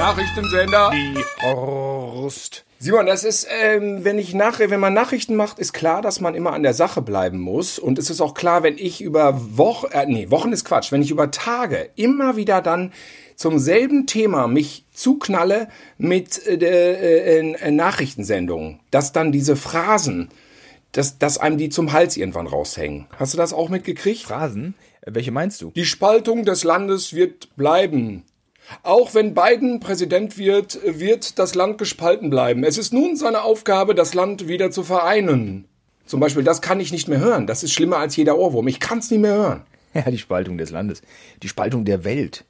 [0.00, 0.90] Nachrichtensender.
[0.94, 2.64] Die Horst.
[2.78, 6.34] Simon, das ist, ähm, wenn ich nach, wenn man Nachrichten macht, ist klar, dass man
[6.34, 7.78] immer an der Sache bleiben muss.
[7.78, 11.02] Und es ist auch klar, wenn ich über Wochen, äh, nee, Wochen ist Quatsch, wenn
[11.02, 12.94] ich über Tage immer wieder dann
[13.36, 15.68] zum selben Thema mich zuknalle
[15.98, 20.30] mit äh, äh, äh, Nachrichtensendungen, dass dann diese Phrasen,
[20.92, 23.06] dass, dass einem die zum Hals irgendwann raushängen.
[23.18, 24.22] Hast du das auch mitgekriegt?
[24.22, 24.72] Phrasen?
[25.04, 25.72] Welche meinst du?
[25.72, 28.24] Die Spaltung des Landes wird bleiben.
[28.82, 32.64] Auch wenn Biden Präsident wird, wird das Land gespalten bleiben.
[32.64, 35.66] Es ist nun seine Aufgabe, das Land wieder zu vereinen.
[36.06, 37.46] Zum Beispiel, das kann ich nicht mehr hören.
[37.46, 38.66] Das ist schlimmer als jeder Ohrwurm.
[38.68, 39.62] Ich kann es nicht mehr hören.
[39.92, 41.02] Ja, die Spaltung des Landes.
[41.42, 42.44] Die Spaltung der Welt.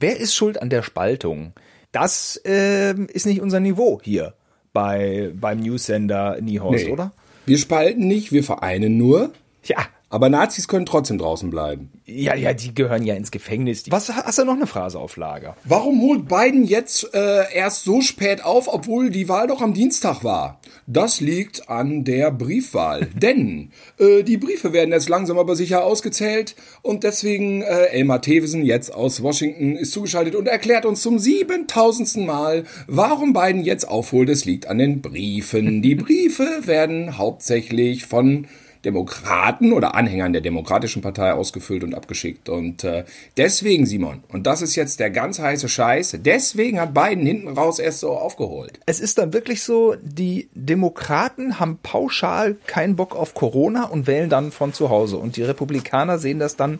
[0.00, 1.52] Wer ist schuld an der Spaltung?
[1.92, 4.34] Das äh, ist nicht unser Niveau hier
[4.72, 6.90] bei, beim Newsender Niehorst, Nee.
[6.92, 7.12] oder?
[7.46, 9.30] Wir spalten nicht, wir vereinen nur.
[9.62, 11.90] Ja, Aber Nazis können trotzdem draußen bleiben.
[12.06, 13.82] ja, ja, die gehören ja ins Gefängnis.
[13.90, 15.56] Was hast du noch eine Phrase auf Lager?
[15.64, 20.22] Warum holt Biden jetzt äh, erst so spät auf, obwohl die Wahl doch am Dienstag
[20.22, 20.60] war?
[20.86, 23.08] Das liegt an der Briefwahl.
[23.16, 28.64] Denn äh, die Briefe werden jetzt langsam aber sicher ausgezählt und deswegen äh, Elmar Thewesen
[28.64, 34.28] jetzt aus Washington ist zugeschaltet und erklärt uns zum siebentausendsten Mal, warum Biden jetzt aufholt.
[34.28, 35.82] Es liegt an den Briefen.
[35.82, 38.46] Die Briefe werden hauptsächlich von
[38.84, 42.48] Demokraten oder Anhängern der Demokratischen Partei ausgefüllt und abgeschickt.
[42.48, 43.04] Und äh,
[43.36, 47.78] deswegen, Simon, und das ist jetzt der ganz heiße Scheiß, deswegen hat Biden hinten raus
[47.78, 48.80] erst so aufgeholt.
[48.86, 54.30] Es ist dann wirklich so, die Demokraten haben pauschal keinen Bock auf Corona und wählen
[54.30, 55.16] dann von zu Hause.
[55.16, 56.78] Und die Republikaner sehen das dann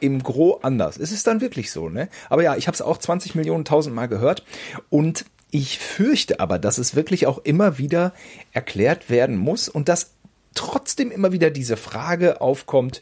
[0.00, 0.98] im Gro anders.
[0.98, 2.08] Es ist dann wirklich so, ne?
[2.28, 4.44] Aber ja, ich habe es auch 20 Millionen tausendmal gehört
[4.90, 8.12] und ich fürchte aber, dass es wirklich auch immer wieder
[8.52, 10.10] erklärt werden muss und dass
[10.54, 13.00] trotzdem immer wieder diese Frage aufkommt,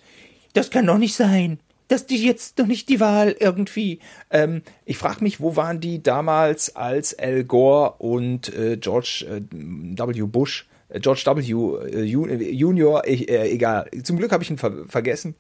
[0.55, 1.59] das kann doch nicht sein.
[1.93, 3.99] dass die jetzt doch nicht die Wahl irgendwie.
[4.31, 9.43] Ähm, ich frage mich, wo waren die damals, als Al Gore und äh, George äh,
[9.51, 10.23] W.
[10.23, 11.41] Bush, äh, George W.
[11.43, 13.91] Äh, äh, Junior, ich, äh, egal.
[14.05, 15.35] Zum Glück habe ich ihn ver vergessen.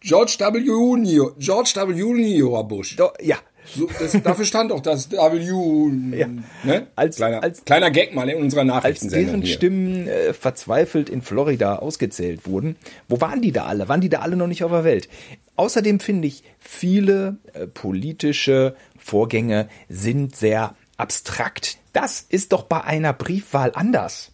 [0.00, 0.58] George W.
[0.58, 1.94] Junior, George W.
[1.94, 2.96] Junior Bush.
[2.96, 6.14] Do, ja, So, das, dafür stand auch das W.
[6.16, 6.28] Ja.
[6.64, 6.86] Ne?
[6.96, 9.54] Als- kleiner, als- kleiner Gag mal in unserer als Nachrichtensendung deren hier.
[9.54, 12.76] Stimmen äh, verzweifelt in Florida ausgezählt wurden,
[13.08, 13.88] wo waren die da alle?
[13.88, 15.08] Waren die da alle noch nicht auf der Welt?
[15.56, 21.78] Außerdem finde ich, viele äh, politische Vorgänge sind sehr abstrakt.
[21.92, 24.30] Das ist doch bei einer Briefwahl anders.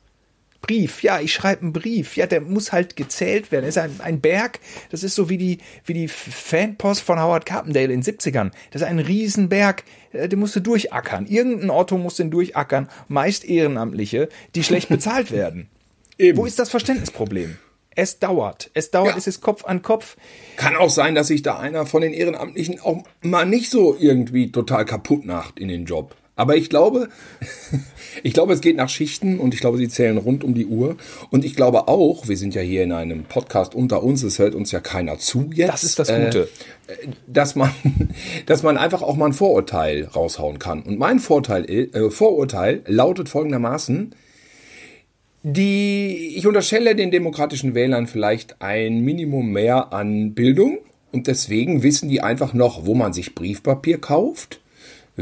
[0.62, 3.64] Brief, ja, ich schreibe einen Brief, ja, der muss halt gezählt werden.
[3.64, 4.60] Das ist ein, ein Berg,
[4.90, 8.50] das ist so wie die, wie die Fanpost von Howard Carpendale in den 70ern.
[8.70, 11.26] Das ist ein Riesenberg, äh, den musst du durchackern.
[11.26, 15.68] Irgendein Otto muss den durchackern, meist Ehrenamtliche, die schlecht bezahlt werden.
[16.18, 16.36] Eben.
[16.38, 17.56] Wo ist das Verständnisproblem?
[17.96, 19.16] Es dauert, es dauert, Ja.
[19.16, 20.16] es ist Kopf an Kopf.
[20.56, 24.52] Kann auch sein, dass sich da einer von den Ehrenamtlichen auch mal nicht so irgendwie
[24.52, 26.14] total kaputt macht in den Job.
[26.40, 27.10] Aber ich glaube,
[28.22, 30.96] ich glaube, es geht nach Schichten und ich glaube, sie zählen rund um die Uhr.
[31.30, 34.54] Und ich glaube auch, wir sind ja hier in einem Podcast unter uns, es hört
[34.54, 35.68] uns ja keiner zu jetzt.
[35.68, 36.48] Das ist das Gute.
[36.86, 37.70] Äh, dass man,
[38.46, 40.82] dass man einfach auch mal ein Vorurteil raushauen kann.
[40.82, 44.14] Und mein Vorteil, äh, Vorurteil lautet folgendermaßen,
[45.42, 50.78] die, ich unterstelle den demokratischen Wählern vielleicht ein Minimum mehr an Bildung
[51.12, 54.59] und deswegen wissen die einfach noch, wo man sich Briefpapier kauft,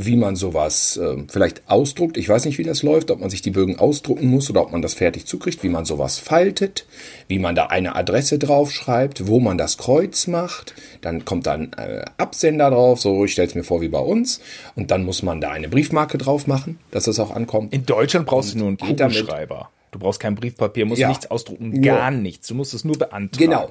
[0.04, 2.16] wie man sowas äh, vielleicht ausdruckt.
[2.16, 4.72] Ich weiß nicht, wie das läuft, ob man sich die Bögen ausdrucken muss oder ob
[4.72, 6.86] man das fertig zukriegt, wie man sowas faltet,
[7.26, 10.74] wie man da eine Adresse draufschreibt, wo man das Kreuz macht.
[11.00, 14.40] Dann kommt dann äh, Absender drauf, so ich stelle es mir vor wie bei uns.
[14.76, 17.72] Und dann muss man da eine Briefmarke drauf machen, dass es auch ankommt.
[17.72, 19.70] In Deutschland brauchst du nur einen Kugelschreiber.
[19.90, 21.08] Du brauchst kein Briefpapier, musst Ja.
[21.08, 22.48] nichts ausdrucken, gar nichts.
[22.48, 23.30] Du musst es nur beantragen.
[23.38, 23.70] Genau.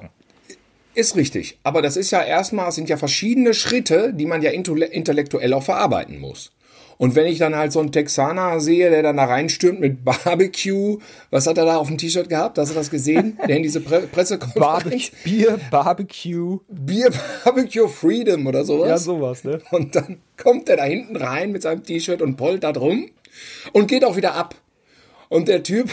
[0.98, 1.60] Ist richtig.
[1.62, 5.62] Aber das ist ja erstmal, es sind ja verschiedene Schritte, die man ja intellektuell auch
[5.62, 6.50] verarbeiten muss.
[6.96, 10.98] Und wenn ich dann halt so einen Texaner sehe, der dann da reinstürmt mit Barbecue,
[11.30, 12.58] was hat er da auf dem T-Shirt gehabt?
[12.58, 13.38] Hast du das gesehen?
[13.46, 14.60] Der in diese Pre Pressekonferenz.
[14.60, 16.58] Barbecue, Bier, Barbecue.
[16.66, 17.10] Bier
[17.44, 18.88] Barbecue Freedom oder sowas.
[18.88, 19.60] Ja, sowas, ne?
[19.70, 23.08] Und dann kommt er da hinten rein mit seinem T-Shirt und poltert rum
[23.72, 24.56] und geht auch wieder ab.
[25.28, 25.90] Und der Typ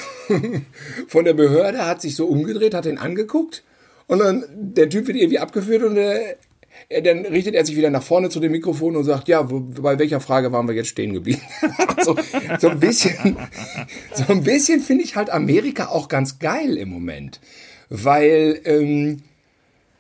[1.08, 3.64] von der Behörde hat sich so umgedreht, hat ihn angeguckt
[4.08, 6.36] und dann der Typ wird irgendwie abgeführt und äh,
[6.90, 9.60] er, dann richtet er sich wieder nach vorne zu dem Mikrofon und sagt, ja, wo,
[9.60, 11.42] bei welcher Frage waren wir jetzt stehen geblieben?
[12.04, 12.16] so,
[12.60, 13.38] so ein bisschen,
[14.14, 17.40] so ein bisschen finde ich halt Amerika auch ganz geil im Moment,
[17.90, 19.24] weil ähm,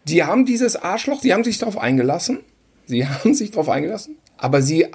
[0.07, 2.39] die haben dieses Arschloch, die haben sich darauf eingelassen.
[2.85, 4.87] Sie haben sich darauf eingelassen, aber sie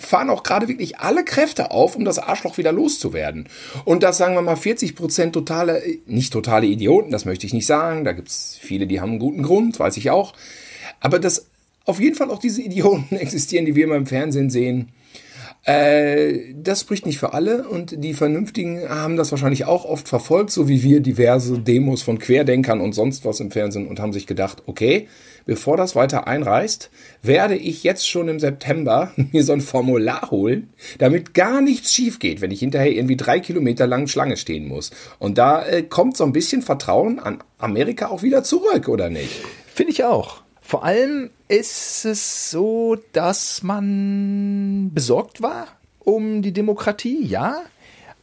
[0.00, 3.48] fahren auch gerade wirklich alle Kräfte auf, um das Arschloch wieder loszuwerden.
[3.84, 7.66] Und das sagen wir mal 40 Prozent totale, nicht totale Idioten, das möchte ich nicht
[7.66, 8.04] sagen.
[8.04, 10.34] Da gibt's viele, die haben einen guten Grund, weiß ich auch.
[11.00, 11.46] Aber dass
[11.84, 14.88] auf jeden Fall auch diese Idioten existieren, die wir immer im Fernsehen sehen.
[15.64, 20.50] Äh, das spricht nicht für alle und die Vernünftigen haben das wahrscheinlich auch oft verfolgt,
[20.50, 24.26] so wie wir diverse Demos von Querdenkern und sonst was im Fernsehen und haben sich
[24.26, 25.06] gedacht, okay,
[25.44, 26.90] bevor das weiter einreißt,
[27.22, 32.18] werde ich jetzt schon im September mir so ein Formular holen, damit gar nichts schief
[32.18, 34.90] geht, wenn ich hinterher irgendwie drei Kilometer lang Schlange stehen muss.
[35.18, 39.42] Und da äh, kommt so ein bisschen Vertrauen an Amerika auch wieder zurück, oder nicht?
[39.74, 40.42] Finde ich auch.
[40.70, 45.66] Vor allem ist es so, dass man besorgt war
[45.98, 47.62] um die Demokratie, ja.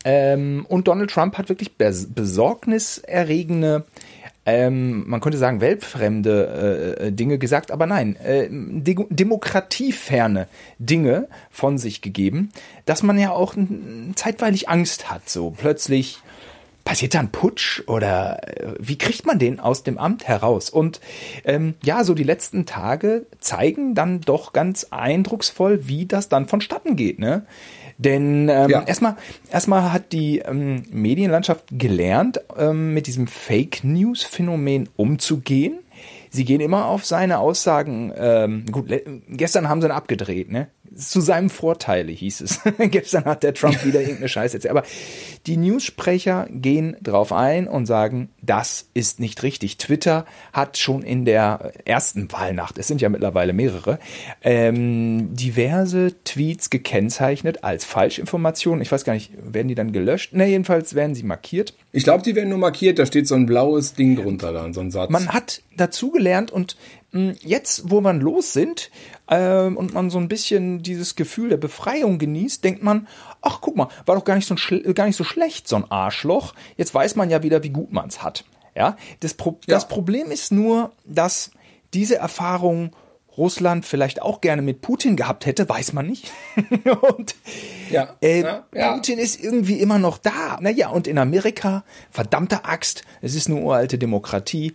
[0.06, 3.84] Ähm, und Donald Trump hat wirklich besorgniserregende
[4.46, 10.48] ähm, man könnte sagen, weltfremde äh, Dinge gesagt, aber nein, äh, de demokratieferne
[10.80, 12.54] Dinge von sich gegeben,
[12.86, 13.56] dass man ja auch
[14.16, 16.20] zeitweilig Angst hat, so plötzlich
[16.88, 20.70] passiert da ein Putsch oder äh, wie kriegt man den aus dem Amt heraus?
[20.70, 21.02] Und
[21.44, 26.96] ähm, ja, so die letzten Tage zeigen dann doch ganz eindrucksvoll, wie das dann vonstatten
[26.96, 27.20] geht.
[27.20, 27.46] Ne?
[27.98, 28.84] Denn ähm, ja.
[28.84, 29.18] erstmal,
[29.52, 35.80] erstmal hat die ähm, Medienlandschaft gelernt, ähm, mit diesem Fake News Phänomen umzugehen.
[36.30, 38.14] Sie gehen immer auf seine Aussagen.
[38.16, 38.94] Ähm, gut,
[39.28, 40.70] gestern haben sie ihn abgedreht, ne?
[40.96, 42.60] Zu seinem Vorteile, hieß es.
[42.78, 44.72] Gestern hat der Trump wieder irgendeine Scheiße erzählt.
[44.72, 44.84] Aber
[45.46, 49.78] die Newssprecher gehen drauf ein und sagen, das ist nicht richtig.
[49.78, 54.00] Twitter hat schon in der ersten Wahlnacht, es sind ja mittlerweile mehrere,
[54.42, 58.82] ähm, diverse Tweets gekennzeichnet als Falschinformationen.
[58.82, 60.34] Ich weiß gar nicht, werden die dann gelöscht?
[60.34, 61.74] Ne, jedenfalls werden sie markiert.
[61.92, 64.82] Ich glaube, die werden nur markiert, da steht so ein blaues Ding drunter dann, so
[64.82, 65.10] ein Satz.
[65.10, 66.76] Man hat dazugelernt und
[67.12, 68.92] mh, jetzt, wo man los sind,
[69.30, 73.08] ähm, und man so ein bisschen dieses Gefühl der Befreiung genießt, denkt man,
[73.42, 74.56] ach guck mal, war doch gar nicht so,
[74.94, 76.54] gar nicht so schlecht, so ein Arschloch.
[76.78, 78.46] Jetzt weiß man ja wieder, wie gut man es hat.
[78.76, 79.76] Ja, das, Pro ja.
[79.76, 81.52] das Problem ist nur, dass
[81.94, 82.96] diese Erfahrung
[83.38, 86.32] Russland vielleicht auch gerne mit Putin gehabt hätte, weiß man nicht.
[87.18, 87.36] und
[87.92, 88.94] ja, äh, ja, ja.
[88.94, 90.58] Putin ist irgendwie immer noch da.
[90.60, 94.74] Naja, und in Amerika, verdammte Axt, es ist eine uralte Demokratie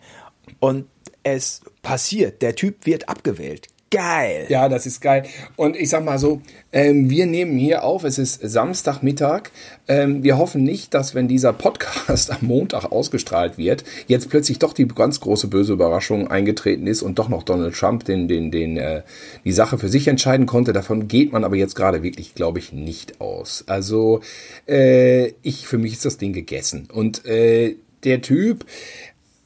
[0.61, 0.87] und
[1.25, 4.47] es passiert, der Typ wird abgewählt geil.
[4.49, 5.25] Ja, das ist geil.
[5.55, 6.41] Und ich sag mal so,
[6.73, 9.51] ähm, wir nehmen hier auf, es ist Samstagmittag.
[9.87, 14.73] Ähm, wir hoffen nicht, dass wenn dieser Podcast am Montag ausgestrahlt wird, jetzt plötzlich doch
[14.73, 18.79] die ganz große böse Überraschung eingetreten ist und doch noch Donald Trump den, den, den,
[18.79, 19.03] äh,
[19.45, 20.73] die Sache für sich entscheiden konnte.
[20.73, 23.65] Davon geht man aber jetzt gerade wirklich, glaube ich, nicht aus.
[23.67, 24.21] Also,
[24.67, 26.89] äh, ich, für mich ist das Ding gegessen.
[26.91, 28.65] Und äh, der Typ,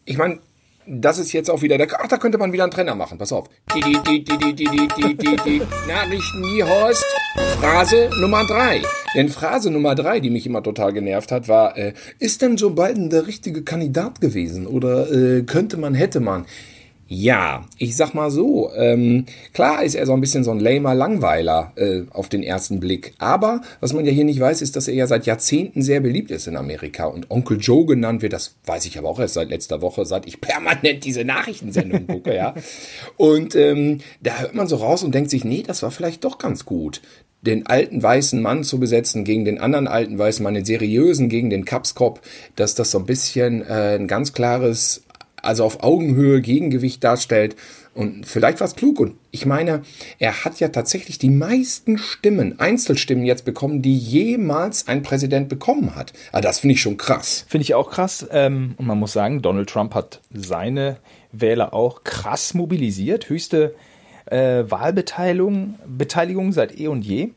[0.05, 0.39] ich meine,
[0.87, 1.89] das ist jetzt auch wieder der.
[1.99, 3.19] Ach, da könnte man wieder einen Trenner machen.
[3.19, 3.49] Pass auf.
[5.87, 7.05] Nachrichten nie Horst.
[7.61, 8.83] Phrase Nummer drei.
[9.15, 12.71] Denn Phrase Nummer drei, die mich immer total genervt hat, war: äh, Ist denn Joe
[12.71, 14.67] Biden der richtige Kandidat gewesen?
[14.67, 16.47] Oder äh, könnte man, hätte man?
[17.09, 20.93] Ja, ich sag mal so, ähm, klar ist er so ein bisschen so ein lamer
[20.93, 23.15] Langweiler äh, auf den ersten Blick.
[23.19, 26.33] Aber was man ja hier nicht weiß, ist, dass er ja seit Jahrzehnten sehr beliebt
[26.33, 27.05] ist in Amerika.
[27.07, 30.27] Und Onkel Joe genannt wird, das weiß ich aber auch erst seit letzter Woche, seit
[30.27, 32.55] ich permanent diese Nachrichtensendung gucke, ja.
[33.17, 36.39] Und ähm, da hört man so raus und denkt sich, nee, das war vielleicht doch
[36.39, 37.03] ganz gut
[37.43, 41.49] den alten weißen Mann zu besetzen gegen den anderen alten weißen Mann, den seriösen gegen
[41.49, 42.21] den Kapskop,
[42.57, 45.05] dass das so ein bisschen äh, ein ganz klares
[45.47, 47.57] also auf Augenhöhe Gegengewicht darstellt.
[47.95, 49.01] Und vielleicht war es klug.
[49.01, 49.83] Und ich meine,
[50.19, 55.95] er hat ja tatsächlich die meisten Stimmen, Einzelstimmen jetzt bekommen, die jemals ein Präsident bekommen
[55.95, 56.13] hat.
[56.31, 57.47] Also das finde ich schon krass.
[57.49, 58.27] Finde ich auch krass.
[58.31, 60.99] Ähm, und man muss sagen, Donald Trump hat seine
[61.33, 63.31] Wähler auch krass mobilisiert.
[63.31, 63.75] Höchste
[64.31, 67.31] Wahlbeteiligung Beteiligung seit eh und je.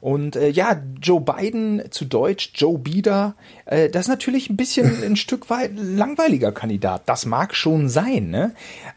[0.00, 3.34] Und äh, ja, Joe Biden zu Deutsch, Joe Bieder,
[3.66, 7.02] äh, das ist natürlich ein bisschen ein Stück weit langweiliger Kandidat.
[7.06, 8.30] Das mag schon sein.
[8.30, 8.54] Ne?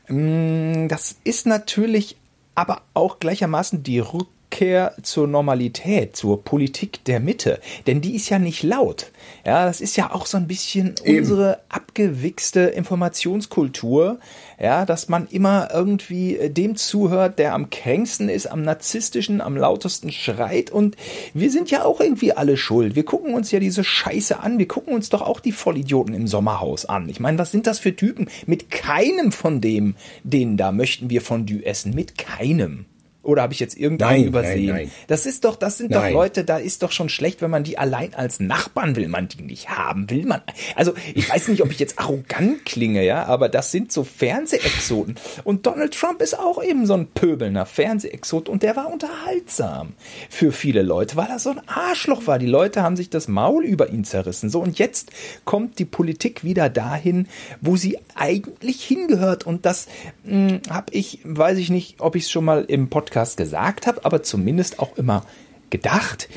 [0.08, 2.18] Mm, das ist natürlich
[2.54, 4.00] aber auch gleichermaßen die
[4.52, 7.60] Rückkehr zur Normalität, zur Politik der Mitte.
[7.88, 9.12] Denn die ist ja nicht laut.
[9.46, 11.20] Ja, das ist ja auch so ein bisschen Eben.
[11.20, 14.20] unsere abgewichste Informationskultur
[14.62, 19.58] ja, dass man immer irgendwie äh, dem zuhört, der am kränksten ist, am narzisstischen, am
[19.58, 20.96] lautesten schreit und
[21.34, 22.96] wir sind ja auch irgendwie alle schuld.
[22.96, 26.28] Wir gucken uns ja diese Scheiße an, wir gucken uns doch auch die Vollidioten im
[26.28, 27.10] Sommerhaus an.
[27.10, 28.30] Ich meine, was sind das für Typen?
[28.46, 32.86] Mit keinem von dem, denen da möchten wir Fondue essen, mit keinem.
[33.24, 34.66] Oder habe ich jetzt irgendeinen übersehen?
[34.66, 34.92] Nein, nein.
[35.06, 36.12] Das ist doch, das sind nein.
[36.12, 39.28] doch Leute, da ist doch schon schlecht, wenn man die allein als Nachbarn will man
[39.28, 40.42] die nicht haben, will man.
[40.76, 45.16] Also ich weiß nicht, ob ich jetzt arrogant klinge, ja, aber das sind so Fernsehexoten.
[45.44, 49.94] Und Donald Trump ist auch eben so ein pöbelner Fernsehexot und der war unterhaltsam
[50.30, 52.40] für viele Leute, weil er so ein Arschloch war.
[52.40, 54.50] Die Leute haben sich das Maul über ihn zerrissen.
[54.50, 55.12] So und jetzt
[55.46, 57.28] kommt die Politik wieder dahin,
[57.62, 59.88] wo sie eigentlich hingehört und das
[60.26, 63.88] hm, habe ich, weiß ich nicht, ob ich es schon mal im Podcast Podcast gesagt
[63.88, 65.26] habe, aber zumindest auch immer
[65.70, 66.30] gedacht,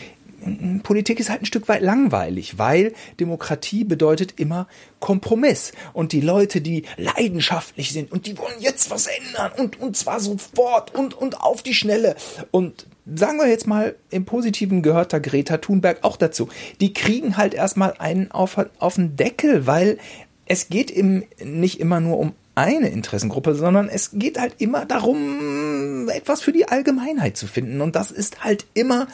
[0.82, 4.66] Politik ist halt ein Stück weit langweilig, weil Demokratie bedeutet immer
[4.98, 5.72] Kompromiss.
[5.92, 10.18] Und die Leute, die leidenschaftlich sind und die wollen jetzt was ändern und, und zwar
[10.18, 12.16] sofort und, und auf die Schnelle.
[12.50, 16.48] Und sagen wir jetzt mal, im Positiven gehört da Greta Thunberg auch dazu.
[16.80, 19.98] Die kriegen halt erstmal einen auf, auf den Deckel, weil
[20.44, 26.08] es geht im, nicht immer nur um eine Interessengruppe, sondern es geht halt immer darum,
[26.08, 27.80] etwas für die Allgemeinheit zu finden.
[27.80, 29.08] Und das ist halt immer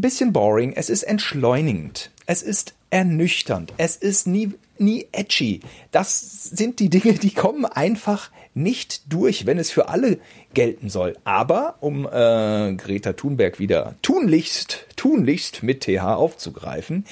[0.00, 5.62] bisschen boring, es ist entschleunigend, es ist ernüchternd, es ist nie, nie edgy.
[5.90, 10.20] Das sind die Dinge, die kommen einfach nicht durch, wenn es für alle
[10.54, 11.16] gelten soll.
[11.24, 17.04] Aber um äh, Greta Thunberg wieder tunlichst, tunlichst mit TH aufzugreifen,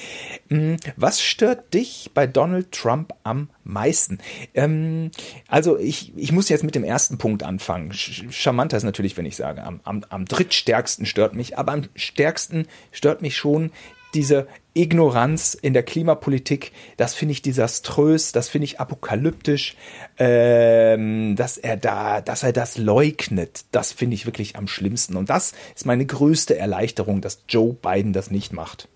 [0.51, 4.19] mh, hm, was stört dich bei Donald Trump am meisten?
[4.55, 5.11] Ähm,
[5.49, 7.93] also ich, ich muss jetzt mit dem ersten Punkt anfangen.
[7.93, 12.69] Charmanter ist natürlich, wenn ich sage, am, am, am drittstärksten stört mich, aber am stärksten
[12.93, 13.73] stört mich schon
[14.15, 19.77] diese Ignoranz in der Klimapolitik, das finde ich desaströs, das finde ich apokalyptisch,
[20.19, 25.17] ähm, dass er da, dass er das leugnet, das finde ich wirklich am schlimmsten.
[25.17, 28.89] Und das ist meine größte Erleichterung, dass Joe Biden das nicht macht.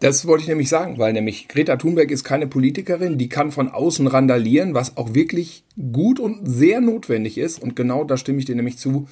[0.00, 3.70] Das wollte ich nämlich sagen, weil nämlich Greta Thunberg ist keine Politikerin, die kann von
[3.70, 7.62] außen randalieren, was auch wirklich gut und sehr notwendig ist.
[7.62, 9.08] Und genau da stimme ich dir nämlich zu.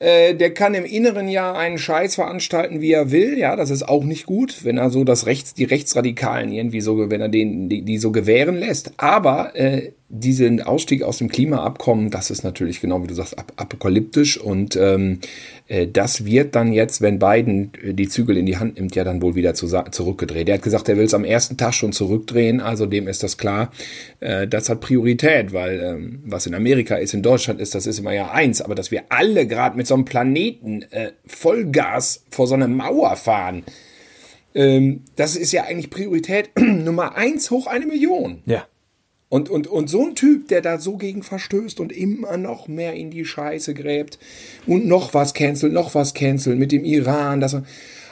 [0.00, 3.38] Äh, der kann im inneren Jahr einen Scheiß veranstalten, wie er will.
[3.38, 7.10] Ja, das ist auch nicht gut, wenn er so das Rechts, die Rechtsradikalen irgendwie so,
[7.10, 8.94] wenn er den, die, die so gewähren lässt.
[8.96, 13.52] Aber äh, diesen Ausstieg aus dem Klimaabkommen, das ist natürlich genau wie du sagst, ap
[13.56, 15.20] apokalyptisch und ähm,
[15.68, 19.04] äh, das wird dann jetzt, wenn Biden äh, die Zügel in die Hand nimmt, ja
[19.04, 20.48] dann wohl wieder zu, zurückgedreht.
[20.48, 23.38] Er hat gesagt, er will es am ersten Tag schon zurückdrehen, also dem ist das
[23.38, 23.70] klar.
[24.18, 28.00] Äh, das hat Priorität, weil ähm, was in Amerika ist, in Deutschland ist, das ist
[28.00, 32.48] immer ja eins, aber dass wir alle gerade mit so einem Planeten äh, Vollgas vor
[32.48, 33.62] so eine Mauer fahren,
[34.56, 38.42] ähm, das ist ja eigentlich Priorität Nummer eins hoch eine Million.
[38.46, 38.66] Ja.
[39.30, 42.94] Und, und, und so ein Typ, der da so gegen verstößt und immer noch mehr
[42.94, 44.18] in die Scheiße gräbt
[44.66, 47.56] und noch was cancelt, noch was cancelt mit dem Iran, das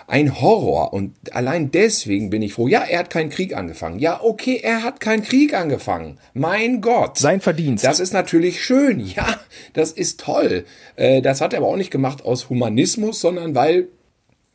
[0.09, 0.93] ein Horror.
[0.93, 2.67] Und allein deswegen bin ich froh.
[2.67, 3.99] Ja, er hat keinen Krieg angefangen.
[3.99, 6.19] Ja, okay, er hat keinen Krieg angefangen.
[6.35, 7.19] Mein Gott.
[7.19, 7.85] Sein Verdienst.
[7.85, 9.01] Das ist natürlich schön.
[9.01, 9.39] Ja,
[9.75, 10.65] das ist toll.
[10.97, 13.89] Äh, das hat er aber auch nicht gemacht aus Humanismus, sondern weil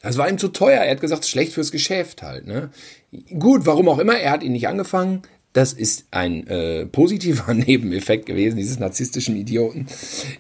[0.02, 0.82] das war ihm zu teuer.
[0.82, 2.46] Er hat gesagt, schlecht fürs Geschäft halt.
[2.46, 2.72] Ne?
[3.40, 5.22] Gut, warum auch immer, er hat ihn nicht angefangen.
[5.54, 9.88] Das ist ein äh, positiver Nebeneffekt gewesen, dieses narzisstischen Idioten,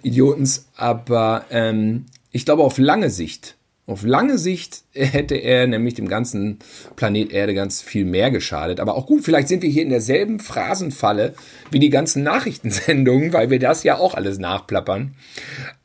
[0.02, 0.68] Idiotens.
[0.76, 3.56] Aber ähm, ich glaube, auf lange Sicht,
[3.86, 6.60] auf lange Sicht hätte er nämlich dem ganzen
[6.96, 8.80] Planet Erde ganz viel mehr geschadet.
[8.80, 11.34] Aber auch gut, vielleicht sind wir hier in derselben Phrasenfalle
[11.70, 15.16] wie die ganzen Nachrichtensendungen, weil wir das ja auch alles nachplappern.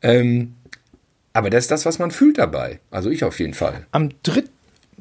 [0.01, 0.55] Ähm,
[1.33, 2.79] aber das ist das, was man fühlt dabei.
[2.89, 3.85] Also ich auf jeden Fall.
[3.91, 4.43] Am 3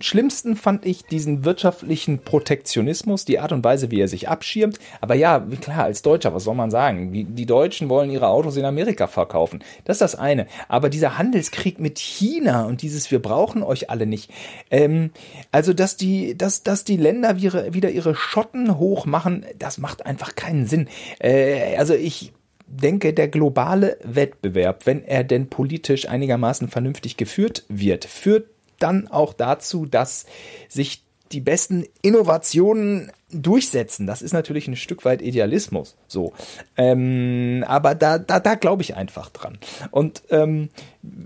[0.00, 4.78] schlimmsten fand ich diesen wirtschaftlichen Protektionismus, die Art und Weise, wie er sich abschirmt.
[5.00, 7.12] Aber ja, klar, als Deutscher, was soll man sagen?
[7.12, 9.62] Die Deutschen wollen ihre Autos in Amerika verkaufen.
[9.84, 10.46] Das ist das eine.
[10.68, 14.30] Aber dieser Handelskrieg mit China und dieses Wir brauchen euch alle nicht.
[14.70, 15.10] Ähm,
[15.52, 20.66] also, dass die, dass, dass die Länder wieder ihre Schotten hochmachen, das macht einfach keinen
[20.66, 20.88] Sinn.
[21.20, 22.32] Äh, also ich,
[22.68, 28.48] denke, der globale Wettbewerb, wenn er denn politisch einigermaßen vernünftig geführt wird, führt
[28.78, 30.26] dann auch dazu, dass
[30.68, 34.06] sich die besten Innovationen durchsetzen.
[34.06, 35.96] Das ist natürlich ein Stück weit Idealismus.
[36.06, 36.32] So,
[36.76, 39.58] ähm, aber da, da, da glaube ich einfach dran.
[39.90, 40.70] Und ähm,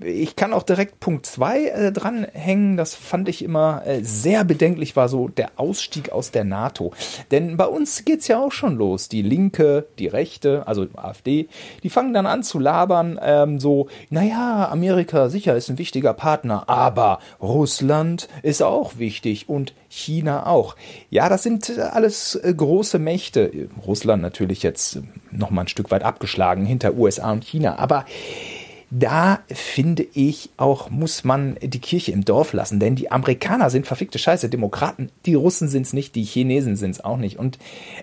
[0.04, 2.76] ich kann auch direkt Punkt zwei äh, dranhängen.
[2.76, 6.92] Das fand ich immer äh, sehr bedenklich, war so der Ausstieg aus der NATO.
[7.30, 9.08] Denn bei uns geht's ja auch schon los.
[9.08, 11.48] Die Linke, die Rechte, also AfD,
[11.82, 13.18] die fangen dann an zu labern.
[13.22, 19.74] Ähm, so, naja, Amerika sicher ist ein wichtiger Partner, aber Russland ist auch wichtig und
[19.88, 20.76] China auch.
[21.10, 23.68] Ja, das sind äh, alles äh, große Mächte.
[23.86, 28.04] Russland natürlich jetzt noch mal ein Stück weit abgeschlagen hinter USA und China, aber
[28.94, 33.86] da finde ich auch, muss man die Kirche im Dorf lassen, denn die Amerikaner sind
[33.86, 37.38] verfickte Scheiße, Demokraten, die Russen sind es nicht, die Chinesen sind es auch nicht.
[37.38, 37.58] Und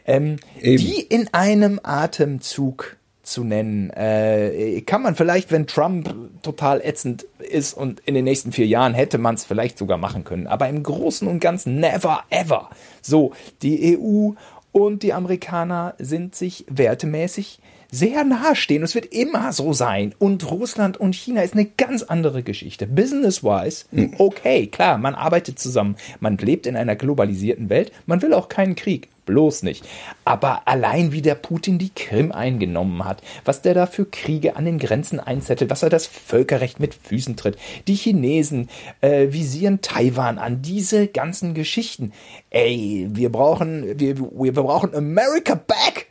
[0.07, 2.97] ähm, die in einem Atemzug
[3.29, 8.51] zu nennen, äh, kann man vielleicht, wenn Trump total ätzend ist und in den nächsten
[8.51, 10.47] vier Jahren hätte man es vielleicht sogar machen können.
[10.47, 12.69] Aber im Großen und Ganzen never ever.
[13.01, 14.31] So, die EU
[14.71, 17.59] und die Amerikaner sind sich wertemäßig
[17.91, 18.81] sehr nahe stehen.
[18.81, 20.13] Und es wird immer so sein.
[20.19, 22.87] Und Russland und China ist eine ganz andere Geschichte.
[22.87, 24.15] Business-wise, hm.
[24.17, 25.95] okay, klar, man arbeitet zusammen.
[26.19, 27.91] Man lebt in einer globalisierten Welt.
[28.05, 29.09] Man will auch keinen Krieg.
[29.25, 29.85] Bloß nicht.
[30.25, 34.65] Aber allein wie der Putin die Krim eingenommen hat, was der da für Kriege an
[34.65, 37.55] den Grenzen einzettelt, was er das Völkerrecht mit Füßen tritt,
[37.87, 38.69] die Chinesen
[39.01, 42.11] äh, visieren Taiwan an, diese ganzen Geschichten.
[42.49, 46.07] Ey, wir brauchen, wir, wir brauchen America back!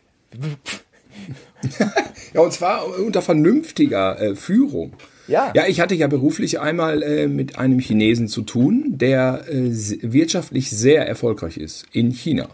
[2.34, 4.92] ja, und zwar unter vernünftiger äh, Führung.
[5.26, 5.52] Ja.
[5.54, 10.70] ja, ich hatte ja beruflich einmal äh, mit einem Chinesen zu tun, der äh, wirtschaftlich
[10.70, 12.48] sehr erfolgreich ist in China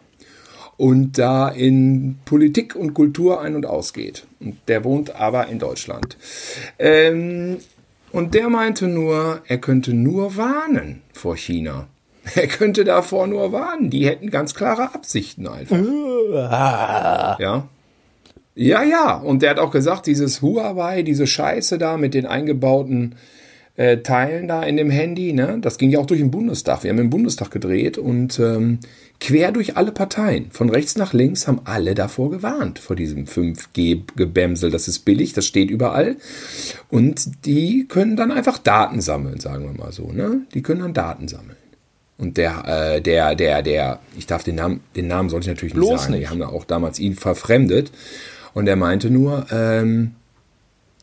[0.77, 4.27] und da in Politik und Kultur ein- und ausgeht.
[4.41, 6.17] Und der wohnt aber in Deutschland.
[6.79, 7.59] Ähm,
[8.11, 11.89] und der meinte nur, er könnte nur warnen vor China.
[12.37, 13.91] Er könnte davor nur warnen.
[13.91, 15.77] Die hätten ganz klare Absichten einfach.
[17.39, 17.69] ja.
[18.55, 19.17] Ja, ja.
[19.17, 23.17] Und der hat auch gesagt, dieses Huawei, diese Scheiße da mit den eingebauten
[23.77, 26.85] äh, Teilen da in dem Handy, ne, das ging ja auch durch den Bundestag.
[26.85, 28.79] Wir haben im Bundestag gedreht und ähm,
[29.19, 34.71] quer durch alle Parteien, von rechts nach links, haben alle davor gewarnt, vor diesem 5G-Gebämsel.
[34.71, 36.17] Das ist billig, das steht überall.
[36.89, 40.13] Und die können dann einfach Daten sammeln, sagen wir mal so.
[40.13, 40.43] Ne?
[40.55, 41.57] Die können dann Daten sammeln.
[42.17, 45.75] Und der, äh, der, der, der, ich darf den Namen, den Namen sollte ich natürlich
[45.75, 46.13] nicht Bloß sagen.
[46.13, 46.21] Nicht.
[46.21, 47.91] Wir haben ja auch damals ihn verfremdet.
[48.55, 50.13] Und er meinte nur, ähm,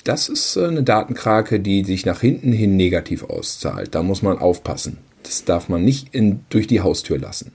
[0.04, 3.94] das ist eine Datenkrake, die sich nach hinten hin negativ auszahlt.
[3.94, 4.98] Da muss man aufpassen.
[5.24, 7.52] Das darf man nicht in, durch die Haustür lassen.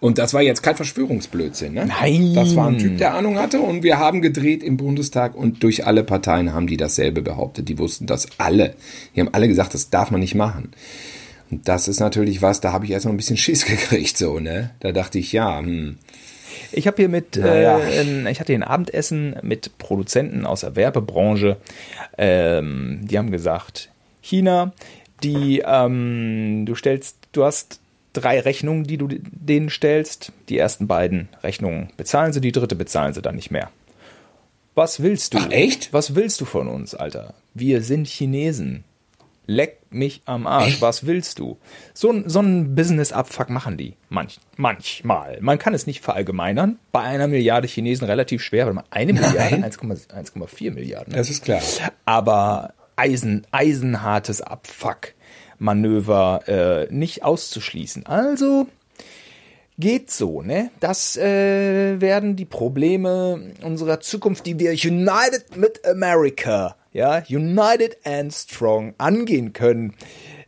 [0.00, 1.74] Und das war jetzt kein Verschwörungsblödsinn.
[1.74, 1.86] Ne?
[1.86, 2.34] Nein.
[2.34, 3.60] Das war ein Typ, der Ahnung hatte.
[3.60, 7.68] Und wir haben gedreht im Bundestag und durch alle Parteien haben die dasselbe behauptet.
[7.68, 8.74] Die wussten das alle.
[9.14, 10.70] Die haben alle gesagt, das darf man nicht machen.
[11.50, 14.38] Und das ist natürlich was, da habe ich erst mal ein bisschen Schiss gekriegt, so,
[14.40, 14.70] ne?
[14.80, 15.96] Da dachte ich, ja, hm.
[16.72, 17.78] Ich habe hier mit, naja.
[17.78, 21.56] äh, ich hatte hier ein Abendessen mit Produzenten aus der Werbebranche.
[22.18, 24.72] Ähm, die haben gesagt, China,
[25.22, 27.80] die, ähm, du stellst, du hast
[28.12, 30.32] drei Rechnungen, die du denen stellst.
[30.48, 33.70] Die ersten beiden Rechnungen bezahlen sie, die dritte bezahlen sie dann nicht mehr.
[34.74, 35.38] Was willst du?
[35.38, 35.92] Ach, echt?
[35.92, 37.34] Was willst du von uns, Alter?
[37.54, 38.84] Wir sind Chinesen.
[39.46, 40.80] Leck mich am Arsch.
[40.80, 41.58] Was willst du?
[41.92, 43.94] So, so ein Business-Abfuck machen die.
[44.08, 45.38] Manch, manchmal.
[45.40, 46.78] Man kann es nicht verallgemeinern.
[46.92, 48.66] Bei einer Milliarde Chinesen relativ schwer.
[48.66, 51.12] Weil eine Milliarde, 1,4 Milliarden.
[51.12, 51.60] Das ist klar.
[52.06, 55.12] Aber Eisen, eisenhartes Abfuck.
[55.58, 58.06] Manöver äh, nicht auszuschließen.
[58.06, 58.66] Also
[59.78, 60.70] geht so, ne?
[60.80, 68.32] Das äh, werden die Probleme unserer Zukunft, die wir United mit America ja, United and
[68.32, 69.92] Strong angehen können,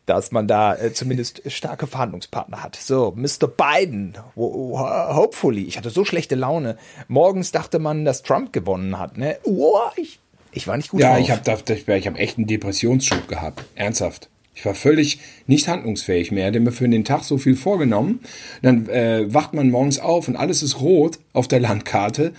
[0.06, 2.76] dass man da äh, zumindest starke Verhandlungspartner hat.
[2.76, 3.48] So, Mr.
[3.48, 5.64] Biden, hopefully.
[5.64, 6.78] Ich hatte so schlechte Laune.
[7.08, 9.18] Morgens dachte man, dass Trump gewonnen hat.
[9.18, 9.36] Ne?
[9.42, 10.20] Oh, ich,
[10.52, 11.20] ich war nicht gut Ja, drauf.
[11.20, 13.64] ich habe ich hab echt einen Depressionsschub gehabt.
[13.74, 14.30] Ernsthaft.
[14.54, 16.50] Ich war völlig nicht handlungsfähig mehr.
[16.50, 18.20] Denn mir für den Tag so viel vorgenommen.
[18.62, 22.32] Dann äh, wacht man morgens auf und alles ist rot auf der Landkarte.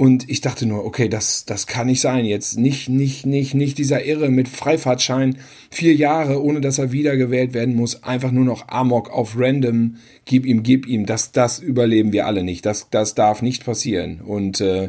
[0.00, 2.24] Und ich dachte nur, okay, das, das kann nicht sein.
[2.24, 5.36] Jetzt nicht, nicht, nicht, nicht dieser Irre mit Freifahrtschein.
[5.70, 8.02] Vier Jahre, ohne dass er wiedergewählt werden muss.
[8.02, 9.96] Einfach nur noch Amok auf random.
[10.24, 11.04] Gib ihm, gib ihm.
[11.04, 12.64] Das, das überleben wir alle nicht.
[12.64, 14.22] Das, das darf nicht passieren.
[14.22, 14.88] Und, äh,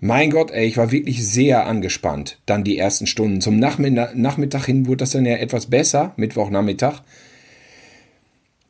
[0.00, 2.38] mein Gott, ey, ich war wirklich sehr angespannt.
[2.46, 3.42] Dann die ersten Stunden.
[3.42, 6.14] Zum Nachmittag, hin wurde das dann ja etwas besser.
[6.16, 7.02] Mittwochnachmittag.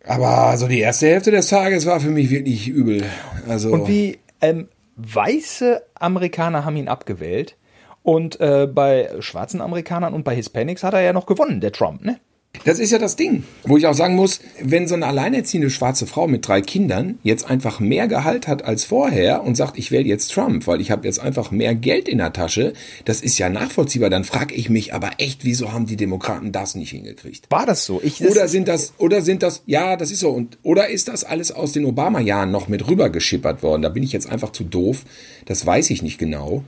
[0.04, 3.04] Aber so die erste Hälfte des Tages war für mich wirklich übel.
[3.46, 3.72] Also.
[3.72, 4.66] Und wie, ähm,
[5.02, 7.56] weiße Amerikaner haben ihn abgewählt
[8.02, 12.04] und äh, bei schwarzen Amerikanern und bei Hispanics hat er ja noch gewonnen, der Trump,
[12.04, 12.18] ne?
[12.64, 16.06] Das ist ja das Ding, wo ich auch sagen muss, wenn so eine alleinerziehende schwarze
[16.06, 20.04] Frau mit drei Kindern jetzt einfach mehr Gehalt hat als vorher und sagt, ich wähle
[20.04, 22.74] jetzt Trump, weil ich habe jetzt einfach mehr Geld in der Tasche,
[23.06, 24.10] das ist ja nachvollziehbar.
[24.10, 27.46] Dann frage ich mich aber echt, wieso haben die Demokraten das nicht hingekriegt?
[27.48, 28.00] War das so?
[28.04, 30.30] Ich, das oder sind das, oder sind das, ja, das ist so.
[30.30, 33.82] Und oder ist das alles aus den Obama-Jahren noch mit rüber geschippert worden?
[33.82, 35.04] Da bin ich jetzt einfach zu doof.
[35.46, 36.62] Das weiß ich nicht genau.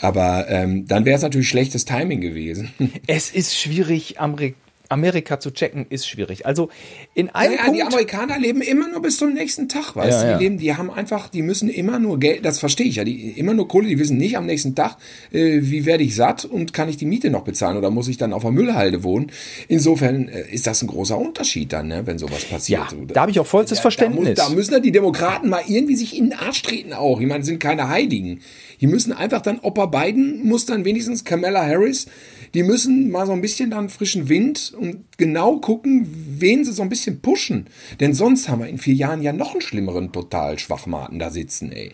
[0.00, 2.70] Aber ähm, dann wäre es natürlich schlechtes Timing gewesen.
[3.06, 4.63] Es ist schwierig, Amerikaner
[4.94, 6.46] Amerika zu checken, ist schwierig.
[6.46, 6.70] Also
[7.14, 10.32] in einem naja, Punkt, die Amerikaner leben immer nur bis zum nächsten Tag, weißt ja,
[10.32, 10.38] du?
[10.38, 13.32] Die, leben, die haben einfach, die müssen immer nur Geld, das verstehe ich ja, die
[13.32, 14.96] immer nur Kohle, die wissen nicht am nächsten Tag,
[15.32, 18.18] äh, wie werde ich satt und kann ich die Miete noch bezahlen oder muss ich
[18.18, 19.32] dann auf der Müllhalde wohnen.
[19.66, 22.92] Insofern äh, ist das ein großer Unterschied dann, ne, wenn sowas passiert.
[22.92, 24.36] Ja, da, habe ich auch vollstes ja, Verständnis.
[24.36, 27.20] Da, muss, da müssen dann die Demokraten mal irgendwie sich in den Arsch treten auch.
[27.20, 28.40] Ich meine, sind keine Heiligen.
[28.80, 32.06] Die müssen einfach dann, Opa Biden muss dann wenigstens Kamala Harris
[32.54, 36.06] die müssen mal so ein bisschen dann frischen Wind und genau gucken,
[36.38, 37.66] wen sie so ein bisschen pushen.
[38.00, 41.72] Denn sonst haben wir in vier Jahren ja noch einen schlimmeren total Schwachmaten da sitzen,
[41.72, 41.92] ey.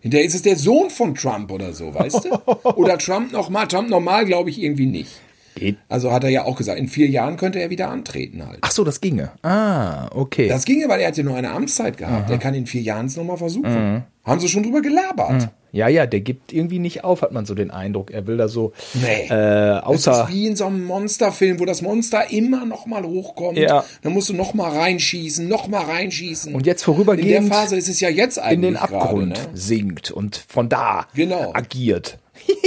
[0.00, 2.30] Hinterher ist es der Sohn von Trump oder so, weißt du?
[2.76, 3.68] Oder Trump nochmal.
[3.68, 5.10] Trump normal glaube ich irgendwie nicht.
[5.54, 5.78] Geht.
[5.88, 8.58] Also hat er ja auch gesagt, in vier Jahren könnte er wieder antreten halt.
[8.60, 9.30] Ach so, das ginge.
[9.42, 10.48] Ah, okay.
[10.48, 12.28] Das ginge, weil er hat ja nur eine Amtszeit gehabt.
[12.28, 14.04] Der kann in vier Jahren es nochmal versuchen.
[14.24, 15.50] Haben sie schon drüber gelabert.
[15.74, 18.10] Ja, ja, der gibt irgendwie nicht auf, hat man so den Eindruck.
[18.12, 19.24] Er will da so Nee.
[19.24, 23.02] äh, Das außer ist wie in so einem Monsterfilm, wo das Monster immer noch mal
[23.04, 23.58] hochkommt.
[23.58, 23.84] Ja.
[24.02, 26.54] Dann musst du noch mal reinschießen, noch mal reinschießen.
[26.54, 29.50] und jetzt in der vorübergehend Phase ist es ja jetzt eigentlich in den Abgrund Gerade,
[29.50, 29.56] ne?
[29.56, 31.50] sinkt und von da Genau.
[31.54, 32.18] agiert.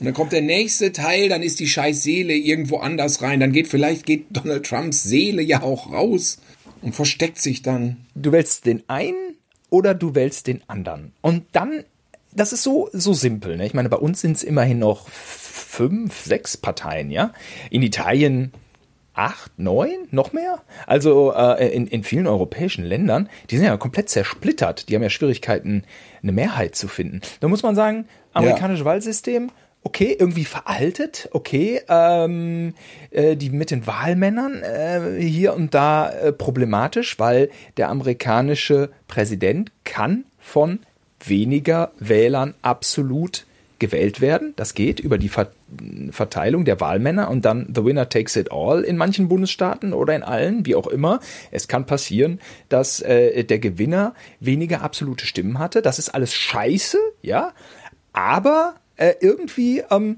[0.00, 3.38] Und dann kommt der nächste Teil, dann ist die scheiß Seele irgendwo anders rein.
[3.38, 6.38] Dann geht vielleicht geht Donald Trumps Seele ja auch raus
[6.80, 7.98] und versteckt sich dann.
[8.14, 9.34] Du wählst den einen
[9.68, 11.12] oder du wählst den anderen.
[11.20, 11.84] Und dann,
[12.34, 13.56] das ist so, so simpel.
[13.56, 13.66] Ne?
[13.66, 17.32] Ich meine, bei uns sind es immerhin noch fünf, sechs Parteien, ja.
[17.70, 18.52] In Italien
[19.14, 20.62] acht, neun, noch mehr?
[20.86, 24.88] Also äh, in, in vielen europäischen Ländern, die sind ja komplett zersplittert.
[24.88, 25.84] Die haben ja Schwierigkeiten,
[26.22, 27.20] eine Mehrheit zu finden.
[27.40, 29.50] Da muss man sagen, amerikanische Wahlsystem,
[29.82, 32.74] okay, irgendwie veraltet, okay, ähm,
[33.10, 39.72] äh, die mit den Wahlmännern äh, hier und da äh, problematisch, weil der amerikanische Präsident
[39.84, 40.80] kann von
[41.24, 43.46] weniger Wählern absolut
[43.78, 44.52] gewählt werden.
[44.56, 45.52] Das geht über die Ver
[46.10, 50.24] Verteilung der Wahlmänner und dann the winner takes it all in manchen Bundesstaaten oder in
[50.24, 51.20] allen, wie auch immer.
[51.52, 55.80] Es kann passieren, dass äh, der Gewinner weniger absolute Stimmen hatte.
[55.80, 57.52] Das ist alles scheiße, ja,
[58.12, 60.16] aber äh, irgendwie ähm,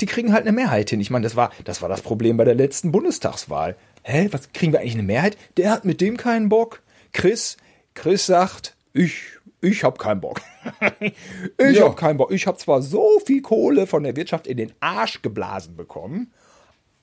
[0.00, 1.00] die kriegen halt eine Mehrheit hin.
[1.00, 3.76] Ich meine, das war, das war das Problem bei der letzten Bundestagswahl.
[4.02, 5.36] Hä, was kriegen wir eigentlich eine Mehrheit?
[5.56, 6.82] Der hat mit dem keinen Bock.
[7.12, 7.56] Chris,
[7.94, 10.40] Chris sagt, ich, ich hab keinen Bock.
[11.00, 11.86] ich Ja.
[11.86, 12.30] hab keinen Bock.
[12.30, 16.32] Ich hab zwar so viel Kohle von der Wirtschaft in den Arsch geblasen bekommen,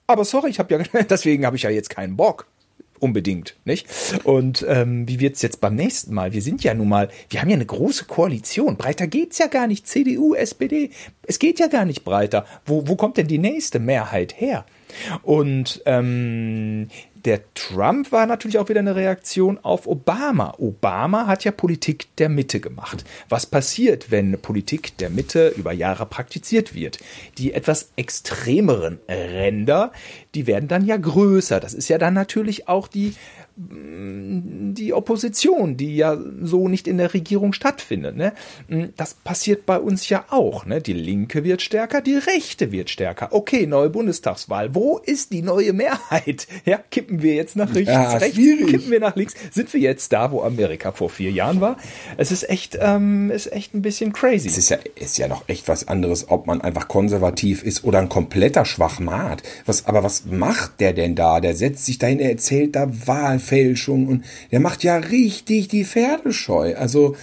[0.08, 2.48] aber sorry, ich habe ja, deswegen habe ich ja jetzt keinen Bock.
[2.98, 3.88] Unbedingt, nicht?
[4.24, 6.32] Und ähm, wie wird's jetzt beim nächsten Mal?
[6.32, 8.78] Wir sind ja nun mal, wir haben ja eine große Koalition.
[8.78, 9.86] Breiter geht's ja gar nicht.
[9.86, 10.92] CDU, SPD,
[11.24, 12.46] es geht ja gar nicht breiter.
[12.66, 14.66] Wo, wo kommt denn die nächste Mehrheit her?
[15.24, 16.88] Und ähm,
[17.26, 20.54] der Trump war natürlich auch wieder eine Reaktion auf Obama.
[20.60, 23.04] Obama hat ja Politik der Mitte gemacht.
[23.30, 27.00] Was passiert, wenn Politik der Mitte über Jahre praktiziert wird?
[27.40, 29.92] Die etwas extremeren Ränder,
[30.36, 31.60] die werden dann ja größer.
[31.60, 33.16] Das ist ja dann natürlich auch die
[33.58, 38.18] die Opposition, die ja so nicht in der Regierung stattfindet.
[38.18, 38.34] Ne?
[38.98, 40.66] Das passiert bei uns ja auch.
[40.66, 40.82] Ne?
[40.82, 43.30] Die Linke wird stärker, die Rechte wird stärker.
[43.32, 44.76] Okay, neue Bundestagswahl.
[44.76, 46.48] Wo ist die neue Mehrheit?
[46.66, 49.36] Ja, kippen wir jetzt nach rechts, Ja, rechts, kippen wir nach links.
[49.52, 51.78] Sind wir jetzt da, wo Amerika vor vier Jahren war?
[52.18, 54.48] Es ist echt, ähm, ist echt ein bisschen crazy.
[54.48, 58.00] Es ist ja, ist ja noch echt was anderes, ob man einfach konservativ ist oder
[58.00, 59.44] ein kompletter Schwachmat.
[59.66, 61.40] Was, aber was macht der denn da?
[61.40, 62.88] Der setzt sich dahin, er erzählt da
[63.46, 66.76] Wahlfälschung und der macht ja richtig die Pferde scheu.
[66.76, 67.16] Also,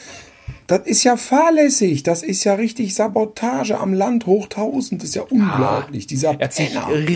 [0.66, 2.02] das ist ja fahrlässig.
[2.02, 5.02] Das ist ja richtig Sabotage am Land hoch 1000.
[5.02, 6.06] Das ist ja unglaublich.
[6.06, 6.72] Dieser er hat sich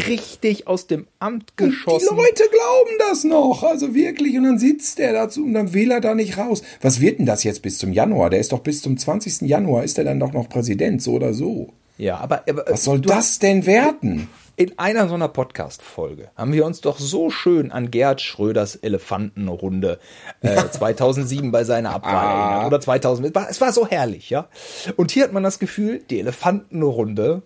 [0.08, 2.16] richtig aus dem Amt Die geschossen.
[2.16, 4.36] Leute glauben das noch, also wirklich.
[4.36, 6.62] Und dann sitzt er dazu und dann will er da nicht raus.
[6.82, 8.30] Was wird denn das jetzt bis zum Januar?
[8.30, 9.42] Der ist doch bis zum 20.
[9.42, 11.72] Januar, ist er dann doch noch Präsident, so oder so.
[11.98, 14.28] Ja, aber, aber Was soll das denn werden?
[14.58, 19.98] In einer so einer Podcast-Folge haben wir uns doch so schön an Gerhard Schröders Elefantenrunde
[20.40, 22.50] äh, 2007 bei seiner Abwahl Ah.
[22.52, 22.66] erinnert.
[22.68, 23.28] Oder 2000.
[23.28, 24.48] Es war, es war so herrlich, ja.
[24.96, 27.42] Und hier hat man das Gefühl, die Elefantenrunde,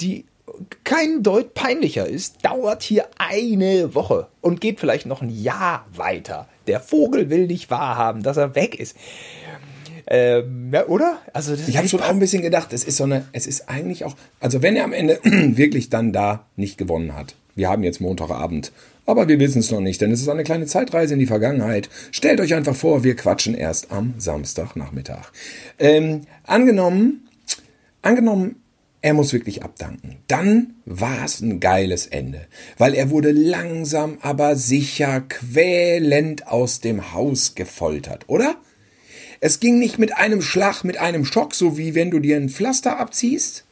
[0.00, 0.24] die
[0.84, 6.48] kein Deut peinlicher ist, dauert hier eine Woche und geht vielleicht noch ein Jahr weiter.
[6.66, 8.96] Der Vogel will nicht wahrhaben, dass er weg ist.
[10.06, 11.18] Ähm, ja, oder?
[11.32, 13.68] Also das Ich habe schon auch ein bisschen gedacht, es ist so eine, es ist
[13.68, 17.34] eigentlich auch, also wenn er am Ende wirklich dann da nicht gewonnen hat.
[17.56, 18.72] Wir haben jetzt Montagabend,
[19.06, 21.88] aber wir wissen es noch nicht, denn es ist eine kleine Zeitreise in die Vergangenheit.
[22.10, 25.30] Stellt euch einfach vor, wir quatschen erst am Samstagnachmittag.
[25.78, 27.28] Ähm, angenommen,
[28.02, 28.56] angenommen,
[29.02, 30.16] er muss wirklich abdanken.
[30.28, 32.46] Dann war es ein geiles Ende,
[32.78, 38.56] weil er wurde langsam, aber sicher quälend aus dem Haus gefoltert, oder?
[39.46, 42.48] Es ging nicht mit einem Schlag, mit einem Schock, so wie wenn du dir ein
[42.48, 43.63] Pflaster abziehst.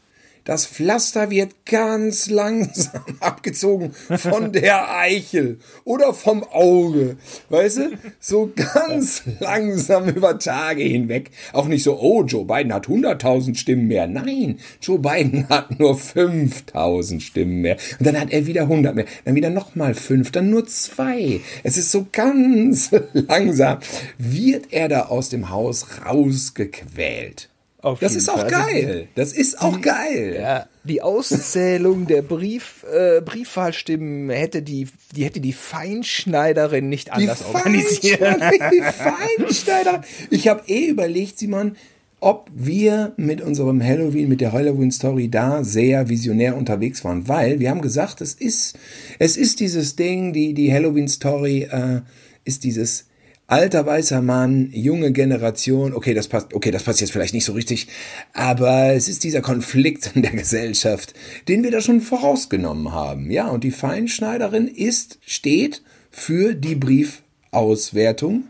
[0.45, 7.17] Das Pflaster wird ganz langsam abgezogen von der Eichel oder vom Auge.
[7.49, 7.91] Weißt du?
[8.19, 11.31] So ganz langsam über Tage hinweg.
[11.53, 14.09] Auch nicht so, oh, Joe Biden hat 100.000 Stimmen mehr.
[14.09, 17.77] Nein, Joe Biden hat nur 5.000 Stimmen mehr.
[18.01, 19.07] Und dann hat er wieder 100 mehr.
[19.25, 21.41] Dann wieder nochmal 5, dann nur 2.
[21.63, 23.79] Es ist so ganz langsam.
[24.19, 27.52] Wird er da aus dem Haus rausgequält.
[27.83, 28.55] Auf Das ist auch Fall.
[28.55, 29.09] Also geil.
[29.17, 30.39] Das ist auch geil.
[30.41, 37.13] Ja, die Auszählung der Brief, äh, Briefwahlstimmen hätte die, die hätte die Feinschneiderin nicht Die
[37.13, 38.21] anders organisiert.
[38.21, 38.83] Feinschneider, die
[39.43, 40.01] Feinschneider.
[40.31, 41.77] Ich habe eh überlegt, Simon,
[42.21, 47.69] ob wir mit unserem Halloween, mit der Halloween-Story da sehr visionär unterwegs waren, weil wir
[47.69, 48.79] haben gesagt, es ist,
[49.19, 52.01] es ist dieses Ding, die, die Halloween-Story äh,
[52.45, 53.07] ist dieses
[53.47, 57.53] alter weißer Mann, junge Generation, okay, das passt, okay, das passt jetzt vielleicht nicht so
[57.53, 57.89] richtig,
[58.33, 61.15] aber es ist dieser Konflikt in der Gesellschaft,
[61.49, 63.31] den wir da schon vorausgenommen haben.
[63.31, 68.45] Ja, und die Feinschneiderin ist, steht für die Briefauswertung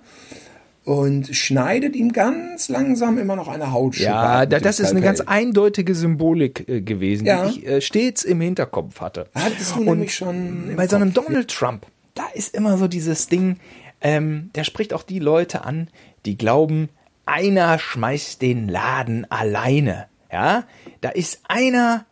[0.85, 4.05] und schneidet ihm ganz langsam immer noch eine Hautschuppe.
[4.05, 7.47] Ja, da, das ist eine ganz eindeutige Symbolik äh, gewesen, ja.
[7.49, 9.29] die ich äh, stets im Hinterkopf hatte.
[9.35, 10.75] Hattest du und nämlich schon.
[10.77, 13.57] Bei so einem Donald Trump, da ist immer so dieses Ding,
[14.03, 15.89] ähm, der spricht auch die Leute an,
[16.27, 16.89] die glauben,
[17.25, 20.07] einer schmeißt den Laden alleine.
[20.31, 20.65] Ja,
[21.01, 22.07] da ist einer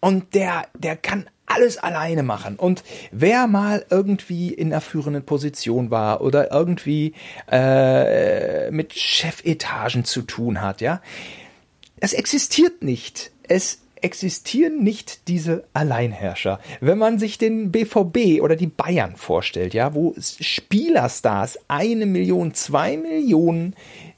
[0.00, 2.56] und der, der kann alles alleine machen.
[2.56, 7.14] Und wer mal irgendwie in einer führenden Position war oder irgendwie
[7.50, 11.00] äh, mit Chefetagen zu tun hat, ja,
[12.00, 13.30] es existiert nicht.
[13.46, 16.60] Es existieren nicht diese Alleinherrscher.
[16.80, 22.96] Wenn man sich den BVB oder die Bayern vorstellt, ja, wo Spielerstars eine Million, zwei
[22.96, 23.74] Millionen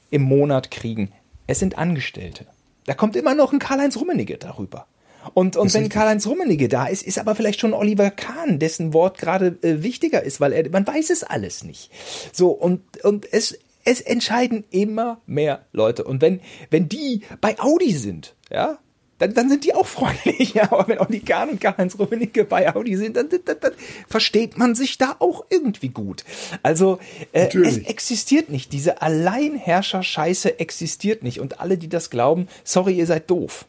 [0.09, 1.11] im Monat kriegen,
[1.47, 2.45] es sind Angestellte.
[2.85, 4.87] Da kommt immer noch ein Karl-Heinz Rummenigge darüber.
[5.33, 9.17] Und, und wenn Karl-Heinz Rummenigge da ist, ist aber vielleicht schon Oliver Kahn, dessen Wort
[9.17, 11.91] gerade äh, wichtiger ist, weil er, man weiß es alles nicht.
[12.31, 16.03] So, und, und es, es entscheiden immer mehr Leute.
[16.03, 18.77] Und wenn, wenn die bei Audi sind, ja,
[19.17, 20.53] dann, dann sind die auch freundlich.
[20.55, 23.73] Ja, aber wenn Olli Kahn und Karl-Heinz Rummenigge bei Audi sind, dann, dann, dann,
[24.07, 26.23] versteht man sich da auch irgendwie gut.
[26.63, 26.99] Also
[27.33, 28.71] äh, es existiert nicht.
[28.71, 31.41] Diese Alleinherrscher-Scheiße existiert nicht.
[31.41, 33.65] Und alle, die das glauben, sorry, ihr seid doof.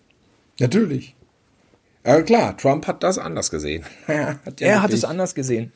[0.60, 1.14] Natürlich.
[2.04, 3.84] Ja, klar, Trump hat das anders gesehen.
[4.06, 5.72] hat ja er hat es anders gesehen.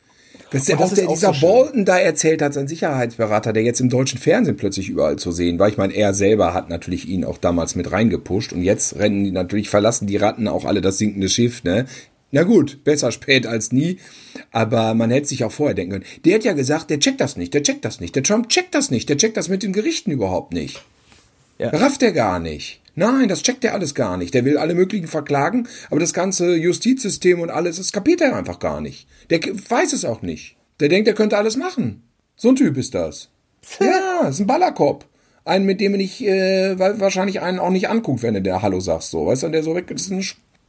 [0.51, 3.89] Was der, auch der, dieser so Bolton da erzählt hat, sein Sicherheitsberater, der jetzt im
[3.89, 5.69] deutschen Fernsehen plötzlich überall zu sehen war.
[5.69, 9.31] Ich meine, er selber hat natürlich ihn auch damals mit reingepusht und jetzt rennen die
[9.31, 11.85] natürlich, verlassen die Ratten auch alle das sinkende Schiff, ne?
[12.31, 13.97] Na gut, besser spät als nie,
[14.51, 16.05] aber man hätte sich auch vorher denken können.
[16.23, 18.73] Der hat ja gesagt, der checkt das nicht, der checkt das nicht, der Trump checkt
[18.73, 20.83] das nicht, der checkt das mit den Gerichten überhaupt nicht.
[21.59, 21.69] Ja.
[21.69, 22.80] Rafft er gar nicht.
[22.95, 24.33] Nein, das checkt er alles gar nicht.
[24.33, 28.59] Der will alle möglichen verklagen, aber das ganze Justizsystem und alles, das kapiert er einfach
[28.59, 29.07] gar nicht.
[29.29, 30.57] Der weiß es auch nicht.
[30.79, 32.03] Der denkt, er könnte alles machen.
[32.35, 33.29] So ein Typ ist das.
[33.79, 35.05] ja, ist ein Ballerkopf.
[35.43, 38.79] Einen, mit dem er nicht, äh, wahrscheinlich einen auch nicht anguckt, wenn du der Hallo
[38.79, 39.25] sagst, so.
[39.25, 40.23] Weißt du, der so weg, das ist ein,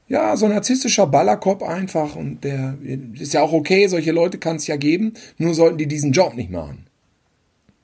[0.08, 2.76] ja, so ein narzisstischer Ballerkopf einfach und der
[3.18, 6.34] ist ja auch okay, solche Leute kann es ja geben, nur sollten die diesen Job
[6.34, 6.86] nicht machen.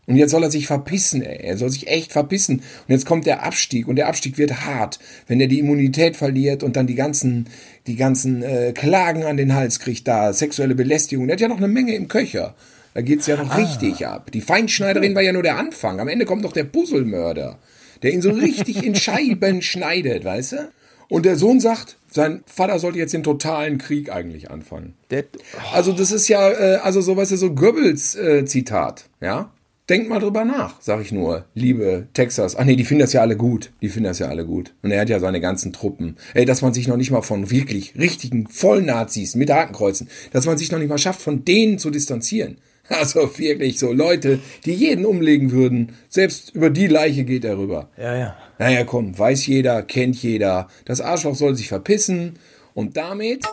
[0.08, 1.44] Und jetzt soll er sich verpissen, ey.
[1.44, 2.56] Er soll sich echt verpissen.
[2.56, 6.62] Und jetzt kommt der Abstieg und der Abstieg wird hart, wenn er die Immunität verliert
[6.62, 7.46] und dann die ganzen,
[7.86, 11.26] die ganzen äh, Klagen an den Hals kriegt da, sexuelle Belästigung.
[11.26, 12.54] Der hat ja noch eine Menge im Köcher.
[12.94, 13.56] Da geht's ja noch ah.
[13.56, 14.30] richtig ab.
[14.32, 16.00] Die Feinschneiderin war ja nur der Anfang.
[16.00, 17.58] Am Ende kommt noch der Puzzlemörder,
[18.02, 20.68] der ihn so richtig in Scheiben schneidet, weißt du?
[21.10, 24.94] Und der Sohn sagt, sein Vater sollte jetzt den totalen Krieg eigentlich anfangen.
[25.10, 25.74] Der, oh.
[25.74, 29.52] Also das ist ja, äh, also so, weißt du, so Goebbels-Zitat, äh, ja?
[29.88, 32.56] Denkt mal drüber nach, sag ich nur, liebe Texas.
[32.56, 33.70] Ach nee, die finden das ja alle gut.
[33.80, 34.74] Die finden das ja alle gut.
[34.82, 36.16] Und er hat ja seine ganzen Truppen.
[36.34, 40.58] Ey, dass man sich noch nicht mal von wirklich richtigen Vollnazis mit Hakenkreuzen, dass man
[40.58, 42.58] sich noch nicht mal schafft, von denen zu distanzieren.
[42.90, 45.92] Also wirklich so Leute, die jeden umlegen würden.
[46.08, 47.90] Selbst über die Leiche geht er rüber.
[47.98, 48.36] Ja, ja.
[48.58, 50.68] Naja, komm, weiß jeder, kennt jeder.
[50.86, 52.38] Das Arschloch soll sich verpissen.
[52.78, 53.44] Und damit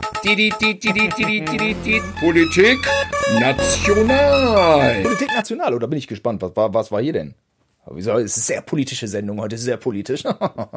[2.19, 2.79] Politik
[3.39, 5.01] national.
[5.01, 7.33] Politik national, oder bin ich gespannt, was war, was war hier denn?
[7.89, 8.13] Wieso?
[8.13, 10.23] Es ist eine sehr politische Sendung heute, sehr politisch.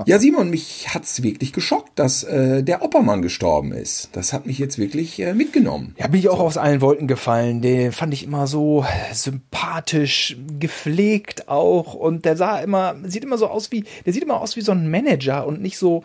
[0.06, 4.10] ja, Simon, mich hat's wirklich geschockt, dass äh, der Oppermann gestorben ist.
[4.12, 5.94] Das hat mich jetzt wirklich äh, mitgenommen.
[5.98, 6.44] Ja, bin ich auch so.
[6.44, 7.62] aus allen Wolken gefallen.
[7.62, 11.94] Den fand ich immer so sympathisch, gepflegt auch.
[11.94, 14.72] Und der sah immer, sieht immer so aus wie, der sieht immer aus wie so
[14.72, 16.02] ein Manager und nicht so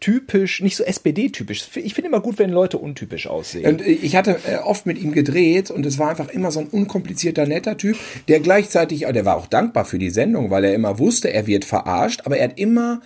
[0.00, 1.68] typisch, nicht so SPD-typisch.
[1.74, 3.66] Ich finde immer gut, wenn Leute untypisch aussehen.
[3.66, 6.68] Und ich hatte äh, oft mit ihm gedreht und es war einfach immer so ein
[6.68, 7.96] unkomplizierter, netter Typ,
[8.28, 11.64] der gleichzeitig, der war auch dankbar für die Sendung, weil er immer wusste, er wird
[11.64, 13.00] verarscht, aber er hat immer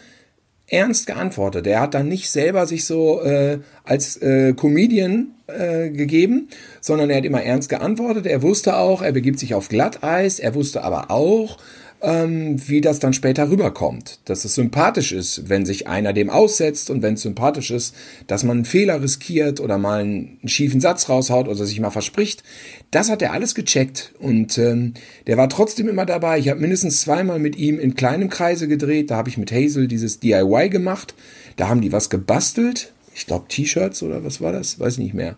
[0.72, 1.66] ernst geantwortet.
[1.66, 6.48] Er hat dann nicht selber sich so äh, als äh, Comedian äh, gegeben,
[6.81, 8.26] sondern er hat immer ernst geantwortet.
[8.26, 10.38] Er wusste auch, er begibt sich auf Glatteis.
[10.38, 11.59] Er wusste aber auch,
[12.03, 14.19] ähm, wie das dann später rüberkommt.
[14.25, 17.95] Dass es sympathisch ist, wenn sich einer dem aussetzt und wenn es sympathisch ist,
[18.27, 21.91] dass man einen Fehler riskiert oder mal einen, einen schiefen Satz raushaut oder sich mal
[21.91, 22.43] verspricht.
[22.91, 24.95] Das hat er alles gecheckt und ähm,
[25.27, 26.38] der war trotzdem immer dabei.
[26.38, 29.11] Ich habe mindestens zweimal mit ihm in kleinem Kreise gedreht.
[29.11, 31.15] Da habe ich mit Hazel dieses DIY gemacht.
[31.57, 32.93] Da haben die was gebastelt.
[33.15, 34.81] Ich glaube T-Shirts oder was war das?
[34.81, 35.37] Weiß nicht mehr.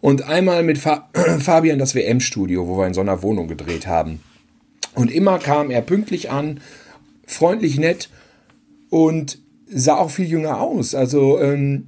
[0.00, 4.20] Und einmal mit Fa Fabian das WM-Studio, wo wir in so einer Wohnung gedreht haben.
[5.00, 6.60] Und immer kam er pünktlich an,
[7.26, 8.10] freundlich nett.
[8.90, 9.38] und
[9.72, 10.94] sah auch viel jünger aus.
[10.94, 11.86] Also ähm,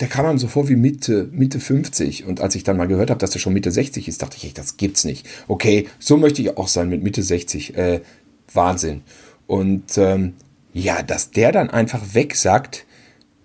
[0.00, 2.24] der kam einem so vor wie Mitte, Mitte 50.
[2.24, 4.44] Und als ich dann mal gehört habe, dass er schon Mitte 60 ist, dachte ich,
[4.44, 5.26] ey, das gibt's nicht.
[5.48, 7.76] Okay, so möchte ich auch sein mit Mitte 60.
[7.76, 8.00] Äh,
[8.52, 9.02] Wahnsinn.
[9.46, 10.34] Und ähm,
[10.72, 12.86] ja, dass der dann einfach wegsagt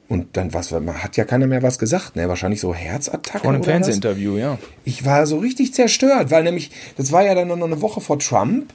[0.07, 2.27] und dann was, man hat ja keiner mehr was gesagt, ne?
[2.29, 3.41] Wahrscheinlich so Herzattacken.
[3.41, 4.57] Vor einem Fernsehinterview, ja.
[4.85, 8.17] Ich war so richtig zerstört, weil nämlich, das war ja dann noch eine Woche vor
[8.17, 8.73] Trump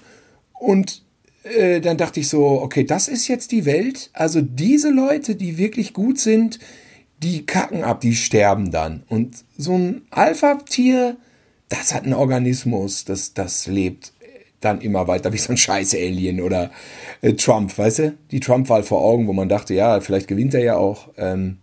[0.64, 1.02] und
[1.44, 4.10] äh, dann dachte ich so, okay, das ist jetzt die Welt.
[4.12, 6.58] Also diese Leute, die wirklich gut sind,
[7.22, 9.02] die kacken ab, die sterben dann.
[9.08, 11.16] Und so ein Alpha-Tier,
[11.68, 14.12] das hat einen Organismus, das, das lebt
[14.60, 16.70] dann immer weiter wie so ein scheiß Alien oder
[17.20, 18.14] äh, Trump, weißt du?
[18.30, 21.08] Die Trump-Wahl vor Augen, wo man dachte, ja, vielleicht gewinnt er ja auch.
[21.18, 21.58] Ähm,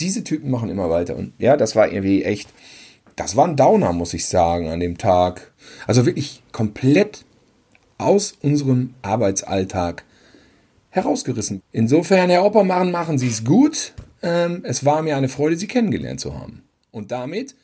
[0.00, 1.14] diese Typen machen immer weiter.
[1.14, 2.48] Und ja, das war irgendwie echt,
[3.14, 5.52] das war ein Downer, muss ich sagen, an dem Tag.
[5.86, 7.25] Also wirklich komplett
[7.98, 10.04] aus unserem Arbeitsalltag
[10.90, 11.62] herausgerissen.
[11.72, 13.92] Insofern, Herr Oppermann, machen Sie es gut.
[14.22, 16.62] Ähm, es war mir eine Freude, Sie kennengelernt zu haben.
[16.90, 17.54] Und damit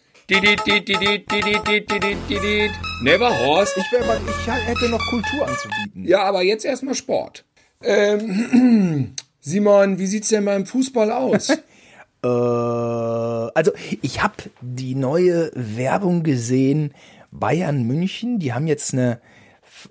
[3.03, 3.73] Never Horse.
[3.77, 6.05] Ich, wär, ich hätte noch Kultur anzubieten.
[6.05, 7.45] Ja, aber jetzt erstmal Sport.
[7.83, 11.51] Ähm, Simon, wie sieht's denn beim Fußball aus?
[11.51, 16.95] äh, also, ich habe die neue Werbung gesehen.
[17.33, 19.21] Bayern München, die haben jetzt eine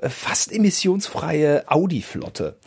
[0.01, 2.57] fast emissionsfreie Audi-Flotte.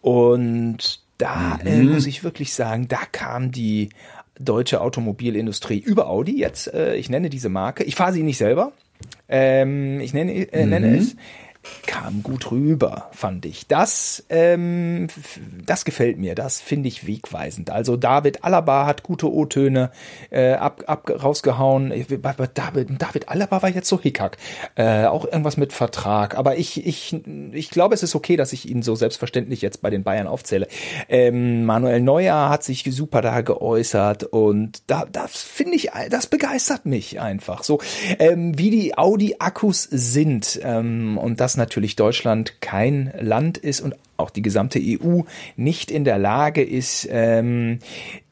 [0.00, 1.90] Und da äh, mhm.
[1.90, 3.90] äh, muss ich wirklich sagen, da kam die
[4.38, 6.38] deutsche Automobilindustrie über Audi.
[6.38, 7.84] Jetzt, äh, ich nenne diese Marke.
[7.84, 8.72] Ich fahre sie nicht selber.
[9.28, 10.94] Ähm, ich nenne, äh, nenne mhm.
[10.94, 11.16] es
[11.86, 13.66] kam gut rüber, fand ich.
[13.66, 15.08] Das, ähm,
[15.64, 17.70] das gefällt mir, das finde ich wegweisend.
[17.70, 19.90] Also David Alaba hat gute O-Töne
[20.30, 21.90] äh, ab, ab, rausgehauen.
[22.54, 24.36] David, David Alaba war jetzt so hickhack.
[24.76, 26.36] Äh, auch irgendwas mit Vertrag.
[26.36, 27.16] Aber ich, ich,
[27.52, 30.68] ich glaube, es ist okay, dass ich ihn so selbstverständlich jetzt bei den Bayern aufzähle.
[31.08, 36.86] Ähm, Manuel Neuer hat sich super da geäußert und da, das finde ich, das begeistert
[36.86, 37.62] mich einfach.
[37.62, 37.80] So,
[38.18, 44.30] ähm, wie die Audi-Akkus sind ähm, und das natürlich Deutschland kein Land ist und auch
[44.30, 45.22] die gesamte EU
[45.56, 47.78] nicht in der Lage ist, ähm,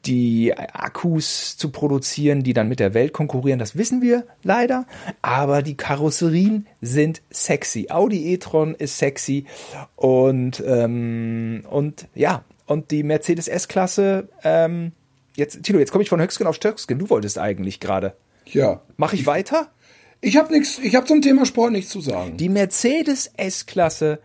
[0.05, 3.57] die Akkus zu produzieren, die dann mit der Welt konkurrieren.
[3.57, 4.85] Das wissen wir leider.
[5.21, 7.87] Aber die Karosserien sind sexy.
[7.89, 9.45] Audi e-tron ist sexy
[9.95, 14.27] und ähm, und ja und die Mercedes S-Klasse.
[14.43, 14.91] Ähm,
[15.35, 16.99] jetzt Tilo, jetzt komme ich von Höchstgen auf Stöcksken.
[16.99, 18.13] Du wolltest eigentlich gerade.
[18.45, 18.81] Ja.
[18.97, 19.69] Mache ich, ich weiter?
[20.21, 22.37] Ich habe nichts, ich habe zum Thema Sport nichts zu sagen.
[22.37, 24.19] Die Mercedes S-Klasse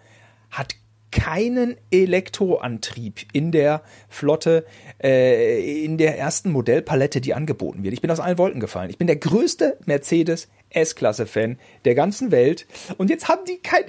[0.50, 0.76] hat
[1.12, 4.64] keinen Elektroantrieb in der Flotte,
[5.00, 7.94] äh, in der ersten Modellpalette, die angeboten wird.
[7.94, 8.90] Ich bin aus allen Wolken gefallen.
[8.90, 12.66] Ich bin der größte Mercedes S-Klasse-Fan der ganzen Welt.
[12.96, 13.84] Und jetzt haben die kein,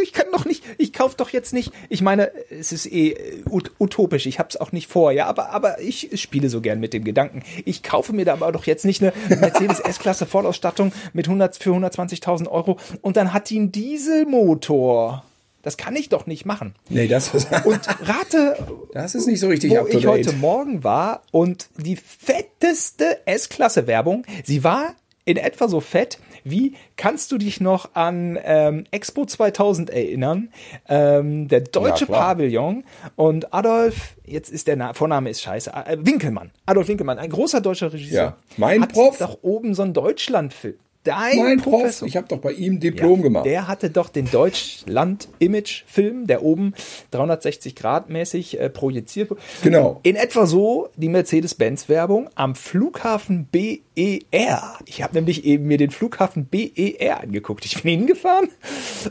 [0.00, 1.72] ich kann doch nicht, ich kaufe doch jetzt nicht.
[1.88, 4.26] Ich meine, es ist eh ut utopisch.
[4.26, 7.04] Ich habe es auch nicht vor, ja, aber aber ich spiele so gern mit dem
[7.04, 7.42] Gedanken.
[7.64, 11.70] Ich kaufe mir da aber doch jetzt nicht eine Mercedes S-Klasse Vollausstattung mit 100 für
[11.70, 15.24] 120.000 Euro und dann hat die einen Dieselmotor.
[15.62, 16.74] Das kann ich doch nicht machen.
[16.88, 17.48] Nee, das ist.
[17.64, 18.56] Und rate,
[18.92, 24.64] das ist nicht so richtig wo ich heute Morgen war und die fetteste S-Klasse-Werbung, sie
[24.64, 24.94] war
[25.24, 30.50] in etwa so fett wie, kannst du dich noch an ähm, Expo 2000 erinnern?
[30.88, 32.84] Ähm, der deutsche ja, Pavillon
[33.16, 37.60] und Adolf, jetzt ist der Na Vorname ist scheiße, äh, Winkelmann, Adolf Winkelmann, ein großer
[37.60, 38.22] deutscher Regisseur.
[38.22, 39.18] Ja, mein hat Prof.
[39.18, 42.00] doch oben so ein Deutschlandfilm Dein mein Professor.
[42.00, 43.46] Prof, ich habe doch bei ihm Diplom ja, gemacht.
[43.46, 46.74] Der hatte doch den Deutschland-Image-Film, der oben
[47.12, 49.40] 360 Grad mäßig äh, projiziert wurde.
[49.62, 50.00] Genau.
[50.02, 54.78] In etwa so die Mercedes-Benz-Werbung am Flughafen BER.
[54.84, 57.64] Ich habe nämlich eben mir den Flughafen BER angeguckt.
[57.64, 58.50] Ich bin hingefahren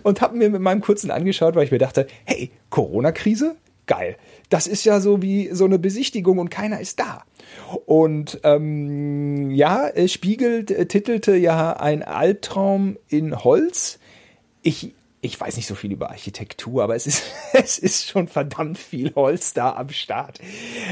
[0.04, 3.56] und habe mir mit meinem kurzen angeschaut, weil ich mir dachte, hey, Corona-Krise?
[3.90, 4.18] Geil.
[4.50, 7.24] Das ist ja so wie so eine Besichtigung und keiner ist da.
[7.88, 13.98] Und ähm, ja, Spiegel äh, titelte ja ein Albtraum in Holz.
[14.62, 18.78] Ich, ich weiß nicht so viel über Architektur, aber es ist, es ist schon verdammt
[18.78, 20.40] viel Holz da am Start.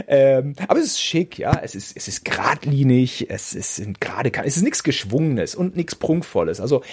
[0.07, 1.59] Ähm, aber es ist schick, ja.
[1.63, 6.59] Es ist, es ist geradlinig, es ist gerade, es ist nichts Geschwungenes und nichts Prunkvolles.
[6.59, 6.83] Also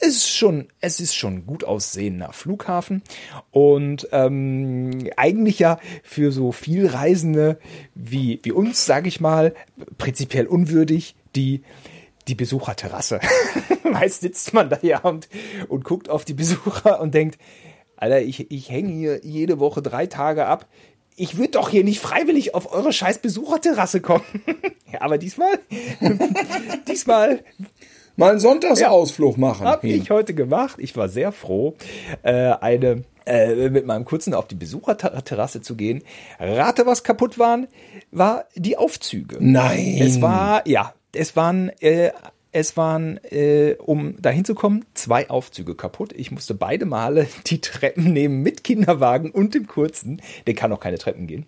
[0.00, 3.02] es ist schon, es ist schon gut aussehender Flughafen
[3.50, 7.58] und ähm, eigentlich ja für so viel Reisende
[7.94, 9.54] wie wie uns, sage ich mal,
[9.98, 11.62] prinzipiell unwürdig die
[12.28, 13.20] die Besucherterrasse.
[13.90, 15.28] Meist sitzt man da ja und,
[15.68, 17.38] und guckt auf die Besucher und denkt,
[17.96, 20.66] Alter, ich, ich hänge hier jede Woche drei Tage ab.
[21.16, 24.24] Ich würde doch hier nicht freiwillig auf eure scheiß Besucherterrasse kommen.
[24.92, 25.58] ja, aber diesmal,
[26.88, 27.42] diesmal
[28.14, 29.66] mal einen Sonntagsausflug ja, machen.
[29.66, 30.76] Habe ich heute gemacht.
[30.78, 31.74] Ich war sehr froh.
[32.22, 36.02] Äh, eine äh, mit meinem Kurzen auf die Besucherterrasse zu gehen.
[36.38, 37.66] Rate, was kaputt waren,
[38.10, 39.36] war die Aufzüge.
[39.40, 39.98] Nein.
[40.00, 42.10] Es war, ja, es waren, äh,
[42.50, 46.12] es waren, äh, um dahin zu kommen, zwei Aufzüge kaputt.
[46.16, 50.22] Ich musste beide Male die Treppen nehmen mit Kinderwagen und dem Kurzen.
[50.46, 51.46] Der kann auch keine Treppen gehen.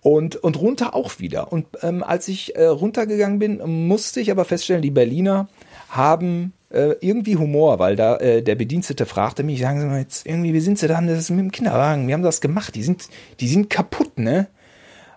[0.00, 1.52] Und, und runter auch wieder.
[1.52, 5.48] Und ähm, als ich äh, runtergegangen bin, musste ich aber feststellen, die Berliner
[5.88, 10.26] haben äh, irgendwie Humor, weil da äh, der Bedienstete fragte mich, sagen Sie mal jetzt
[10.26, 11.00] irgendwie, wie sind Sie da?
[11.00, 12.06] Das ist mit dem Kinderwagen.
[12.06, 12.74] Wir haben das gemacht.
[12.74, 13.08] Die sind,
[13.40, 14.48] die sind kaputt, ne?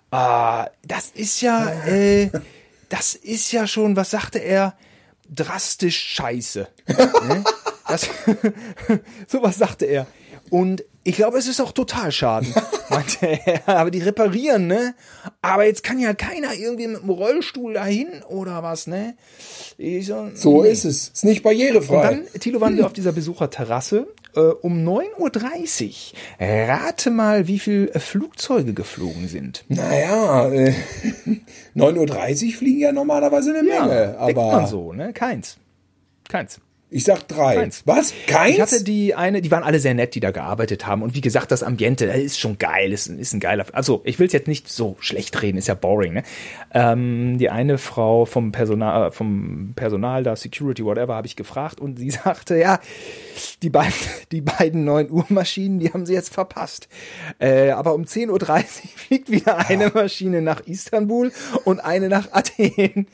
[0.09, 2.29] Ah, das ist ja, äh,
[2.89, 4.75] das ist ja schon, was sagte er?
[5.29, 6.67] Drastisch scheiße.
[6.87, 7.43] ne?
[7.87, 8.09] Das,
[9.27, 10.07] sowas sagte er.
[10.49, 12.53] Und ich glaube, es ist auch total schaden,
[12.89, 13.67] meinte er.
[13.67, 14.95] Aber die reparieren, ne?
[15.41, 19.15] Aber jetzt kann ja keiner irgendwie mit dem Rollstuhl dahin oder was, ne?
[19.77, 20.71] So, so nee.
[20.71, 21.09] ist es.
[21.09, 21.95] Ist nicht barrierefrei.
[21.95, 24.07] Und dann, Tilo, waren wir auf dieser Besucherterrasse
[24.37, 26.67] äh, um 9.30 Uhr.
[26.67, 29.65] Rate mal, wie viele äh, Flugzeuge geflogen sind.
[29.67, 30.73] Naja, äh,
[31.75, 34.13] 9.30 Uhr fliegen ja normalerweise eine Menge.
[34.13, 35.13] Ja, aber man so, ne?
[35.13, 35.57] Keins.
[36.29, 36.59] Keins.
[36.89, 37.55] Ich sag drei.
[37.55, 37.83] Keins.
[37.85, 38.13] Was?
[38.27, 38.55] Keins?
[38.55, 41.01] Ich hatte die eine, die waren alle sehr nett, die da gearbeitet haben.
[41.01, 43.65] Und wie gesagt, das Ambiente ist schon geil, ist, ist ein geiler.
[43.73, 46.13] Also ich will es jetzt nicht so schlecht reden, ist ja boring.
[46.13, 46.23] Ne?
[46.73, 51.99] Ähm, die eine Frau vom Personal, vom Personal da, Security, whatever, habe ich gefragt und
[51.99, 52.79] sie sagte, ja,
[53.63, 53.93] die beiden,
[54.31, 56.87] die beiden 9 Uhr Maschinen, die haben sie jetzt verpasst.
[57.39, 58.63] Äh, aber um 10.30 Uhr
[58.95, 61.33] fliegt wieder eine Maschine nach Istanbul
[61.65, 63.07] und eine nach Athen.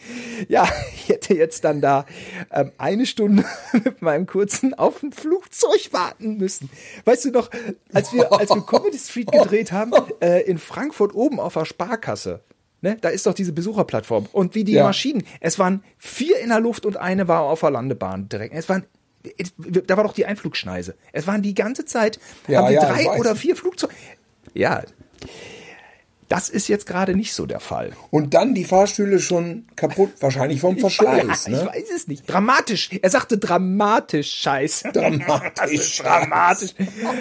[0.48, 2.06] Ja, ich hätte jetzt dann da
[2.52, 3.44] ähm, eine Stunde
[3.74, 6.70] mit meinem kurzen auf ein Flugzeug warten müssen.
[7.06, 7.50] Weißt du noch,
[7.94, 12.42] als wir, als wir Comedy Street gedreht haben, äh, in Frankfurt oben auf der Sparkasse,
[12.84, 14.28] Ne, da ist doch diese Besucherplattform.
[14.34, 14.84] Und wie die ja.
[14.84, 15.24] Maschinen.
[15.40, 18.54] Es waren vier in der Luft und eine war auf der Landebahn direkt.
[18.54, 18.84] Es waren,
[19.66, 20.96] da war doch die Einflugschneise.
[21.14, 23.94] Es waren die ganze Zeit, ja, haben die ja, drei oder vier Flugzeuge.
[24.54, 24.84] Ja,
[26.34, 27.92] das ist jetzt gerade nicht so der Fall.
[28.10, 31.46] Und dann die Fahrstühle schon kaputt, wahrscheinlich vom Verschleiß.
[31.46, 31.60] Ich, ne?
[31.60, 32.28] ich weiß es nicht.
[32.28, 32.90] Dramatisch.
[33.00, 34.92] Er sagte dramatisch Scheiße.
[34.94, 35.98] Dramatisch.
[36.02, 36.72] dramatisch.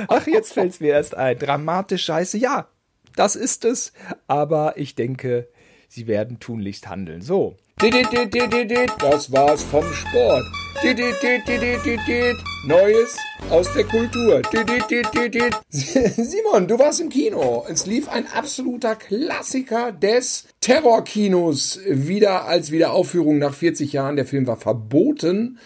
[0.08, 1.38] Ach, jetzt fällt es mir erst ein.
[1.38, 2.38] Dramatisch Scheiße.
[2.38, 2.68] Ja,
[3.14, 3.92] das ist es.
[4.28, 5.50] Aber ich denke,
[5.88, 7.20] sie werden tunlichst handeln.
[7.20, 7.58] So.
[7.76, 10.44] Das war's vom Sport.
[12.66, 13.16] Neues
[13.50, 14.42] aus der Kultur.
[15.70, 17.64] Simon, du warst im Kino.
[17.68, 24.16] Es lief ein absoluter Klassiker des Terrorkinos wieder als Wiederaufführung nach 40 Jahren.
[24.16, 25.58] Der Film war verboten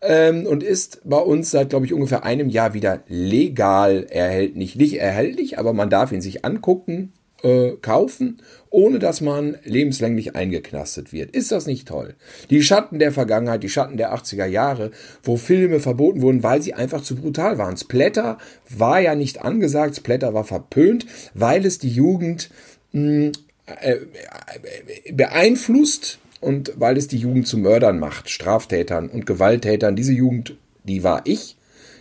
[0.00, 4.76] ähm, und ist bei uns seit, glaube ich, ungefähr einem Jahr wieder legal erhältlich.
[4.76, 7.12] Nicht erhältlich, aber man darf ihn sich angucken
[7.42, 8.38] äh, kaufen,
[8.70, 11.30] ohne dass man lebenslänglich eingeknastet wird.
[11.32, 12.14] Ist das nicht toll?
[12.50, 14.90] Die Schatten der Vergangenheit, die Schatten der 80er Jahre,
[15.22, 17.76] wo Filme verboten wurden, weil sie einfach zu brutal waren.
[17.76, 18.38] Splatter
[18.68, 22.50] war ja nicht angesagt, Splatter war verpönt, weil es die Jugend
[22.92, 23.32] hm,
[23.66, 29.96] äh, äh, beeinflusst und weil es die Jugend zu Mördern macht, Straftätern und Gewalttätern.
[29.96, 31.56] Diese Jugend, die war ich,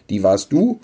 [0.10, 0.80] die warst du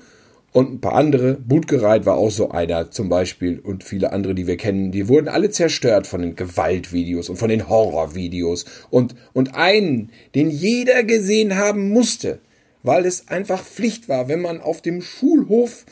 [0.58, 1.36] und ein paar andere.
[1.36, 4.91] Budgereit war auch so einer zum Beispiel und viele andere, die wir kennen.
[4.91, 8.66] Die wurden alle zerstört von den Gewaltvideos und von den Horrorvideos.
[8.89, 12.39] Und, und einen, den jeder gesehen haben musste,
[12.82, 15.86] weil es einfach Pflicht war, wenn man auf dem Schulhof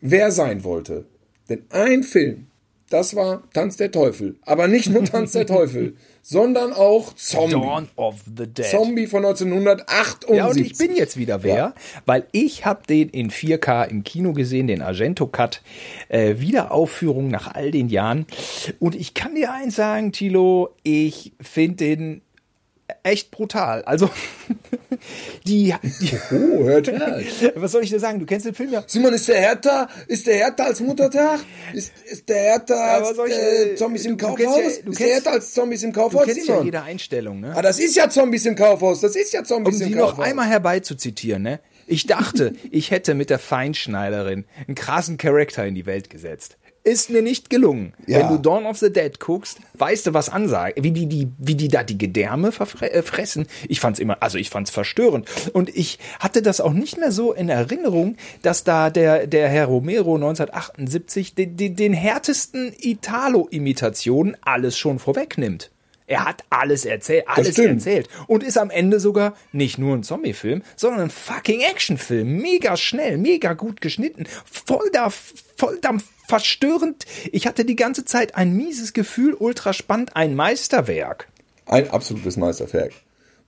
[0.00, 1.04] wer sein wollte.
[1.50, 2.46] Denn ein Film,
[2.88, 4.36] das war Tanz der Teufel.
[4.46, 7.52] Aber nicht nur Tanz der Teufel, sondern auch Zombie.
[7.52, 8.66] Dawn of the Dead.
[8.66, 10.36] Zombie von 1978.
[10.36, 11.74] Ja, und ich bin jetzt wieder wer, ja.
[12.06, 15.62] weil ich habe den in 4K im Kino gesehen, den Argento Cut,
[16.08, 18.26] äh, Wiederaufführung nach all den Jahren.
[18.78, 22.22] Und ich kann dir eins sagen, Tilo, ich finde den
[23.02, 23.82] echt brutal.
[23.82, 24.10] Also
[25.46, 26.88] die, die Oh, hört.
[27.56, 28.18] Was soll ich dir sagen?
[28.18, 28.84] Du kennst den Film ja.
[28.86, 29.88] Simon, ist der härter?
[30.06, 31.40] Ist der härter als Muttertag?
[31.72, 34.56] Ist, ist der härter als ich, äh, Zombies im Kaufhaus?
[34.58, 36.22] Ja, ist der härter als Zombies im Kaufhaus?
[36.22, 36.58] Du kennst Simon?
[36.60, 37.54] ja jede Einstellung, ne?
[37.54, 39.00] Ah, das ist ja Zombies im Kaufhaus.
[39.00, 40.10] Das ist ja Zombies um im Kaufhaus.
[40.10, 41.60] Um sie noch einmal herbeizuzitieren, ne?
[41.86, 46.58] Ich dachte, ich hätte mit der Feinschneiderin einen krassen Charakter in die Welt gesetzt
[46.88, 47.92] ist mir nicht gelungen.
[48.06, 48.20] Ja.
[48.20, 51.54] Wenn du Dawn of the Dead guckst, weißt du, was ansagt, wie die, die, wie
[51.54, 52.48] die da die Gedärme
[52.80, 53.46] äh, fressen.
[53.68, 55.28] Ich fand's immer, also ich fand's verstörend.
[55.52, 59.66] Und ich hatte das auch nicht mehr so in Erinnerung, dass da der, der Herr
[59.66, 65.70] Romero 1978 den, den, den härtesten Italo-Imitationen alles schon vorwegnimmt.
[66.08, 70.62] Er hat alles erzählt, alles erzählt und ist am Ende sogar nicht nur ein Zombie-Film,
[70.74, 72.38] sondern ein fucking Actionfilm.
[72.38, 75.98] Mega schnell, mega gut geschnitten, voll da, voll da
[76.28, 77.06] verstörend.
[77.32, 81.28] Ich hatte die ganze Zeit ein mieses Gefühl, ultra spannend, ein Meisterwerk.
[81.66, 82.92] Ein absolutes Meisterwerk.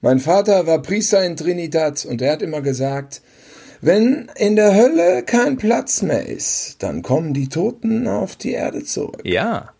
[0.01, 3.21] Mein Vater war Priester in Trinidad und er hat immer gesagt,
[3.81, 8.83] Wenn in der Hölle kein Platz mehr ist, dann kommen die Toten auf die Erde
[8.83, 9.21] zurück.
[9.23, 9.71] Ja.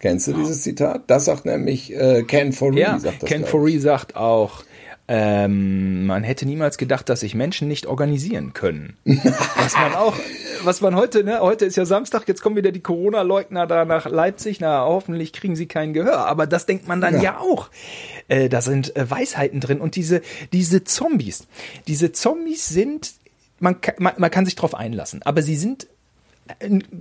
[0.00, 1.02] Kennst du dieses Zitat?
[1.06, 2.80] Das sagt nämlich äh, Ken Foree.
[2.80, 3.44] Ja, sagt das, Ken.
[3.44, 4.64] Foree sagt auch,
[5.08, 8.96] ähm, man hätte niemals gedacht, dass sich Menschen nicht organisieren können.
[9.04, 10.16] was man auch,
[10.64, 14.06] was man heute, ne, heute ist ja Samstag, jetzt kommen wieder die Corona-Leugner da nach
[14.06, 16.26] Leipzig, na, hoffentlich kriegen sie kein Gehör.
[16.26, 17.38] Aber das denkt man dann ja, Ja.
[17.38, 17.70] auch.
[18.28, 21.46] Äh, da sind äh, Weisheiten drin und diese, diese Zombies,
[21.86, 23.12] diese Zombies sind,
[23.60, 25.86] man, kann- man, man kann sich drauf einlassen, aber sie sind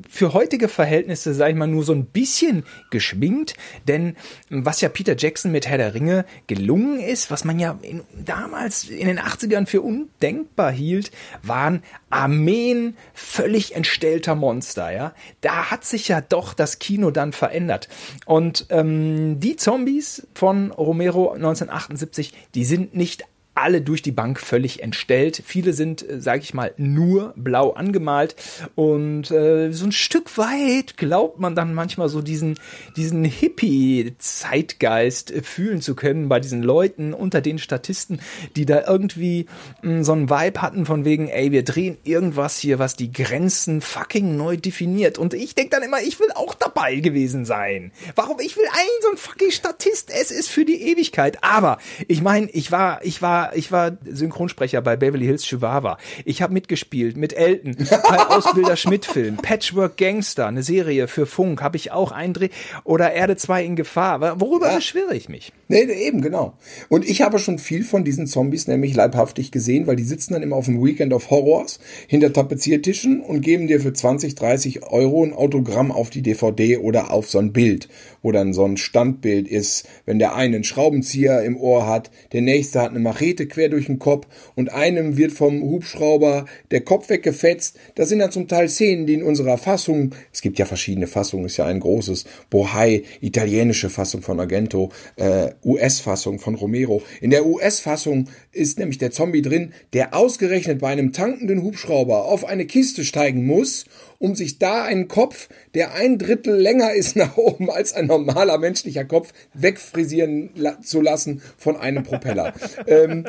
[0.10, 3.56] für heutige Verhältnisse, sag ich mal, nur so ein bisschen geschminkt,
[3.88, 4.16] denn
[4.50, 8.86] was ja Peter Jackson mit Herr der Ringe gelungen ist, was man ja in, damals
[8.86, 11.12] in den 80ern für undenkbar hielt,
[11.44, 15.14] waren Armeen völlig entstellter Monster, ja.
[15.42, 17.90] Da hat sich ja doch das Kino dann verändert.
[18.26, 23.26] Und ähm, die Zombies von Romero 1978, die sind nicht
[23.56, 25.42] alle durch die Bank völlig entstellt.
[25.46, 28.36] Viele sind, sage ich mal, nur blau angemalt
[28.76, 32.60] und äh, so ein Stück weit glaubt man dann manchmal so diesen
[32.96, 38.20] diesen Hippie-Zeitgeist äh, fühlen zu können bei diesen Leuten unter den Statisten,
[38.56, 39.48] die da irgendwie
[39.82, 43.82] mh, so einen Vibe hatten von wegen, ey, wir drehen irgendwas hier, was die Grenzen
[43.82, 45.18] fucking neu definiert.
[45.18, 47.92] Und ich denk dann immer, ich will auch dabei gewesen sein.
[48.16, 48.40] Warum?
[48.40, 50.10] Ich will ein so ein fucking Statist.
[50.10, 51.44] Es ist für die Ewigkeit.
[51.44, 51.78] Aber
[52.08, 55.98] ich meine, ich war, ich war, ich war Synchronsprecher bei Beverly Hills Chihuahua.
[56.24, 57.76] Ich habe mitgespielt mit Elton
[58.10, 62.50] bei Ausbilder Schmidt Film, Patchwork Gangster, eine Serie für Funk, habe ich auch einen Dreh
[62.84, 64.40] oder Erde 2 in Gefahr.
[64.40, 65.52] Worüber beschwere ich mich?
[65.68, 66.54] Nee, eben, genau.
[66.90, 70.44] Und ich habe schon viel von diesen Zombies nämlich leibhaftig gesehen, weil die sitzen dann
[70.44, 75.24] immer auf dem Weekend of Horrors hinter Tapeziertischen und geben dir für 20, 30 Euro
[75.24, 77.90] ein Autogramm auf die DVD oder auf so ein Bild,
[78.22, 82.42] wo dann so ein Standbild ist, wenn der eine einen Schraubenzieher im Ohr hat, der
[82.42, 87.10] nächste hat eine Machete quer durch den Kopf und einem wird vom Hubschrauber der Kopf
[87.10, 87.78] weggefetzt.
[87.96, 91.46] Das sind dann zum Teil Szenen, die in unserer Fassung, es gibt ja verschiedene Fassungen,
[91.46, 97.02] ist ja ein großes Bohai, italienische Fassung von Argento, äh, US-Fassung von Romero.
[97.22, 102.46] In der US-Fassung ist nämlich der Zombie drin, der ausgerechnet bei einem tankenden Hubschrauber auf
[102.46, 103.86] eine Kiste steigen muss,
[104.20, 108.58] um sich da einen Kopf, der ein Drittel länger ist nach oben als ein normaler
[108.58, 112.54] menschlicher Kopf, wegfrisieren la zu lassen von einem Propeller.
[112.88, 113.26] ähm,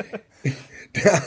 [0.93, 1.21] da,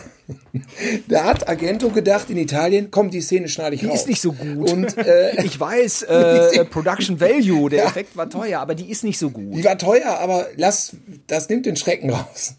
[1.08, 4.00] da hat Argento gedacht in Italien, komm, die Szene schneide ich Die raus.
[4.00, 4.70] ist nicht so gut.
[4.70, 9.18] Und äh, ich weiß, äh, Production Value, der Effekt war teuer, aber die ist nicht
[9.18, 9.54] so gut.
[9.54, 10.96] Die war teuer, aber lass,
[11.26, 12.54] das nimmt den Schrecken raus.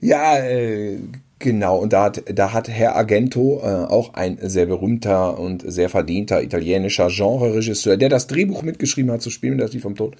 [0.00, 0.98] ja, äh,
[1.38, 1.78] genau.
[1.78, 6.42] Und da hat, da hat Herr Argento, äh, auch ein sehr berühmter und sehr verdienter
[6.42, 10.16] italienischer Genre-Regisseur, der das Drehbuch mitgeschrieben hat zu Spielen das Lied vom Tod.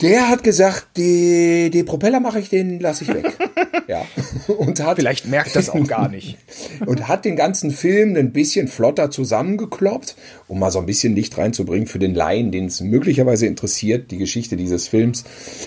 [0.00, 3.38] Der hat gesagt, die, die Propeller mache ich, den lasse ich weg.
[3.86, 4.04] ja.
[4.48, 6.36] Und hat, Vielleicht merkt das auch gar nicht.
[6.86, 10.16] und hat den ganzen Film ein bisschen flotter zusammengekloppt,
[10.48, 14.18] um mal so ein bisschen Licht reinzubringen für den Laien, den es möglicherweise interessiert, die
[14.18, 15.24] Geschichte dieses Films.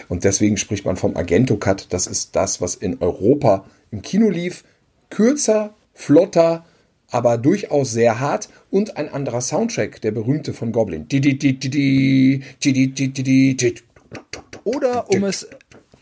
[0.10, 1.88] Und deswegen spricht man vom Argento-Cut.
[1.89, 4.64] Das ist das, was in Europa im Kino lief.
[5.10, 6.66] Kürzer, flotter,
[7.10, 11.08] aber durchaus sehr hart und ein anderer Soundtrack, der berühmte von Goblin.
[14.64, 15.48] Oder um es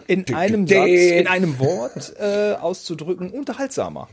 [0.07, 4.07] in einem Satz, in einem Wort äh, auszudrücken, unterhaltsamer.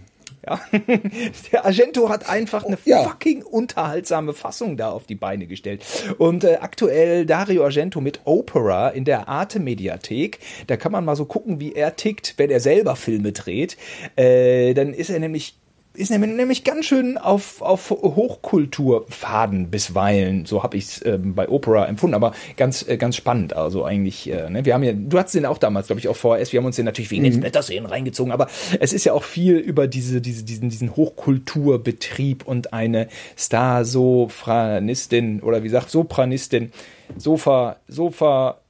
[0.46, 0.60] Ja.
[1.52, 3.04] Der Argento hat einfach eine Ja.
[3.04, 5.84] fucking unterhaltsame Fassung da auf die Beine gestellt.
[6.18, 10.40] Und äh, aktuell Dario Argento mit Opera in der Arte Mediathek.
[10.66, 13.76] Da kann man mal so gucken, wie er tickt, wenn er selber Filme dreht.
[14.16, 15.54] Äh, dann ist er nämlich
[15.94, 20.46] ist nämlich, nämlich ganz schön auf, auf Hochkulturfaden bisweilen.
[20.46, 23.54] So habe ich es ähm, bei Opera empfunden, aber ganz, äh, ganz spannend.
[23.54, 26.16] Also eigentlich, äh, ne, wir haben ja, du hattest den auch damals, glaube ich, auf
[26.16, 28.46] VHS, wir haben uns den natürlich wegen den Splatter-Szenen reingezogen, aber
[28.80, 35.62] es ist ja auch viel über diese, diese, diesen, diesen Hochkulturbetrieb und eine Star-Sopranistin oder
[35.62, 36.72] wie sagt, Sopranistin,
[37.18, 38.61] Sofa, Sofa,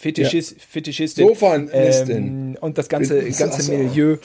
[0.00, 1.28] Fetischist, Fetischistin.
[1.28, 2.16] Sofanistin.
[2.16, 3.70] Ähm, und das ganze, Ach ganze.
[3.70, 4.16] Milieu.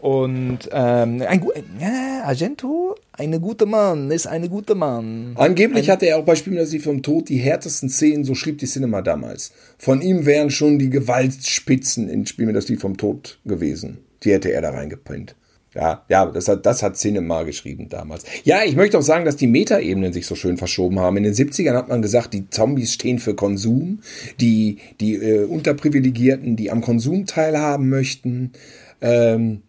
[0.00, 1.44] Und ähm, ein
[1.80, 5.32] ja, Argento, eine gute Mann, ist eine gute Mann.
[5.34, 9.02] Angeblich hatte er auch bei Lied vom Tod die härtesten Szenen, so schrieb die Cinema
[9.02, 9.50] damals.
[9.76, 13.98] Von ihm wären schon die Gewaltspitzen in Spiel mir das Lied vom Tod gewesen.
[14.22, 15.34] Die hätte er da reingepinnt.
[15.74, 18.24] Ja, ja, das hat, das hat Cinema geschrieben damals.
[18.44, 21.16] Ja, ich möchte auch sagen, dass die Metaebenen sich so schön verschoben haben.
[21.16, 24.00] In den 70ern hat man gesagt, die Zombies stehen für Konsum,
[24.40, 28.52] die, die äh, Unterprivilegierten, die am Konsum teilhaben möchten.
[29.00, 29.62] Ähm,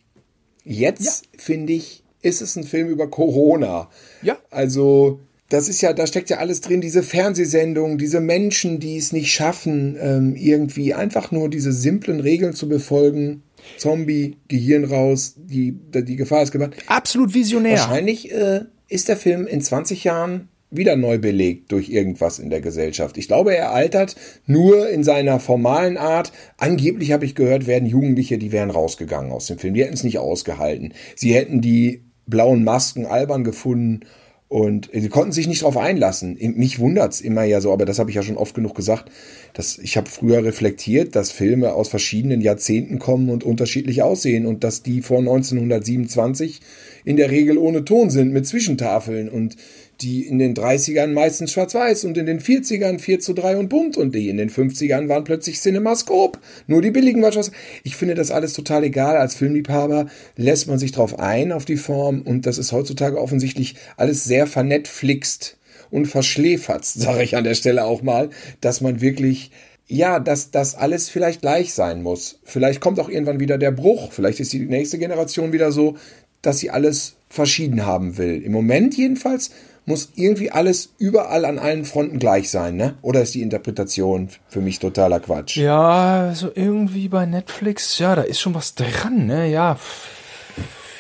[0.64, 3.90] jetzt, finde ich, ist es ein Film über Corona.
[4.22, 4.38] Ja.
[4.52, 9.12] Also, das ist ja, da steckt ja alles drin, diese Fernsehsendung, diese Menschen, die es
[9.12, 13.44] nicht schaffen, ähm, irgendwie einfach nur diese simplen Regeln zu befolgen.
[13.78, 16.76] Zombie, Gehirn raus, die, die Gefahr ist gemacht.
[16.88, 17.80] Absolut visionär.
[17.80, 22.62] Wahrscheinlich äh, ist der Film in 20 Jahren wieder neu belegt durch irgendwas in der
[22.62, 23.18] Gesellschaft.
[23.18, 26.32] Ich glaube, er altert nur in seiner formalen Art.
[26.58, 29.74] Angeblich habe ich gehört, werden Jugendliche, die wären rausgegangen aus dem Film.
[29.74, 30.94] Die hätten es nicht ausgehalten.
[31.16, 34.02] Sie hätten die blauen Masken albern gefunden
[34.56, 36.38] und sie konnten sich nicht darauf einlassen.
[36.56, 39.12] Mich wundert's immer ja so, aber das habe ich ja schon oft genug gesagt.
[39.52, 44.64] Dass ich habe früher reflektiert, dass Filme aus verschiedenen Jahrzehnten kommen und unterschiedlich aussehen und
[44.64, 46.62] dass die vor 1927
[47.04, 49.58] in der Regel ohne Ton sind mit Zwischentafeln und
[50.02, 53.98] die in den 30ern meistens schwarz-weiß und in den 40ern 4 zu 3 und bunt
[53.98, 56.40] und die in den 50ern waren plötzlich Cinemascope.
[56.68, 57.52] Nur die billigen waren schwarz.
[57.84, 59.18] Ich finde das alles total egal.
[59.18, 63.76] Als Filmliebhaber lässt man sich drauf ein, auf die Form und das ist heutzutage offensichtlich
[63.98, 65.58] alles sehr vernetflixt
[65.92, 68.30] und verschläfert, sage ich an der Stelle auch mal,
[68.62, 69.52] dass man wirklich
[69.88, 72.40] ja, dass das alles vielleicht gleich sein muss.
[72.44, 74.12] Vielleicht kommt auch irgendwann wieder der Bruch.
[74.12, 75.96] Vielleicht ist die nächste Generation wieder so,
[76.42, 78.42] dass sie alles verschieden haben will.
[78.42, 79.52] Im Moment jedenfalls
[79.86, 82.96] muss irgendwie alles überall an allen Fronten gleich sein, ne?
[83.02, 85.58] Oder ist die Interpretation für mich totaler Quatsch?
[85.58, 89.48] Ja, so irgendwie bei Netflix, ja, da ist schon was dran, ne?
[89.48, 89.78] Ja,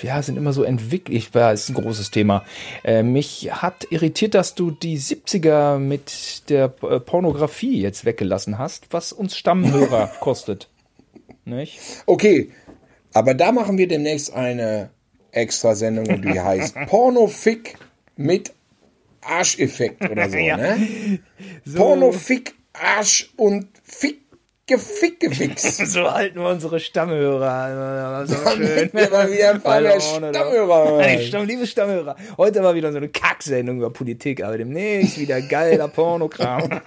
[0.01, 1.29] ja, sind immer so entwickelt.
[1.33, 2.45] Ja, ist ein großes Thema.
[2.83, 8.87] Äh, mich hat irritiert, dass du die 70er mit der äh, Pornografie jetzt weggelassen hast,
[8.91, 10.69] was uns Stammhörer kostet.
[11.45, 11.79] Nicht?
[12.05, 12.51] Okay,
[13.13, 14.89] aber da machen wir demnächst eine
[15.31, 17.77] Extrasendung die heißt Pornofick
[18.15, 18.53] mit
[19.25, 20.57] Arscheffekt oder so, ja.
[20.57, 21.19] ne?
[21.63, 21.77] So.
[21.77, 24.25] Pornofick, Arsch und Fick
[24.67, 25.77] Gefickefix.
[25.93, 28.25] so halten wir unsere Stammhörer.
[28.25, 28.89] So schön.
[28.91, 31.19] Wir mal wieder ein paar mehr Stammhörer.
[31.19, 32.15] Stamm, liebe Stammhörer.
[32.37, 36.81] Heute war wieder so eine Kacksendung über Politik, aber demnächst wieder geiler Pornokram.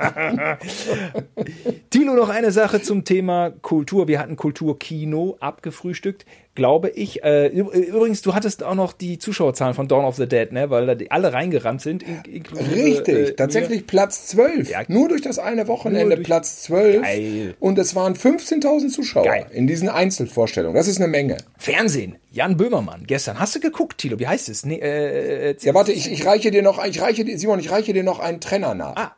[1.90, 4.08] Tilo, noch eine Sache zum Thema Kultur.
[4.08, 6.24] Wir hatten Kulturkino abgefrühstückt
[6.58, 7.22] glaube ich.
[7.22, 10.68] Äh, übrigens, du hattest auch noch die Zuschauerzahlen von Dawn of the Dead, ne?
[10.70, 12.04] weil da die alle reingerannt sind.
[12.74, 14.68] Richtig, äh, tatsächlich Platz 12.
[14.68, 17.02] Ja, Nur durch das eine Wochenende Platz 12.
[17.02, 17.54] Geil.
[17.60, 19.46] Und es waren 15.000 Zuschauer Geil.
[19.52, 20.74] in diesen Einzelvorstellungen.
[20.74, 21.36] Das ist eine Menge.
[21.56, 22.16] Fernsehen.
[22.32, 23.38] Jan Böhmermann, gestern.
[23.38, 24.18] Hast du geguckt, Tilo?
[24.18, 24.66] Wie heißt es?
[24.66, 27.70] Nee, äh, äh ja, warte, ich, ich reiche dir noch, ich reiche dir, Simon, ich
[27.70, 28.96] reiche dir noch einen Trenner nach.
[28.96, 29.16] Ah,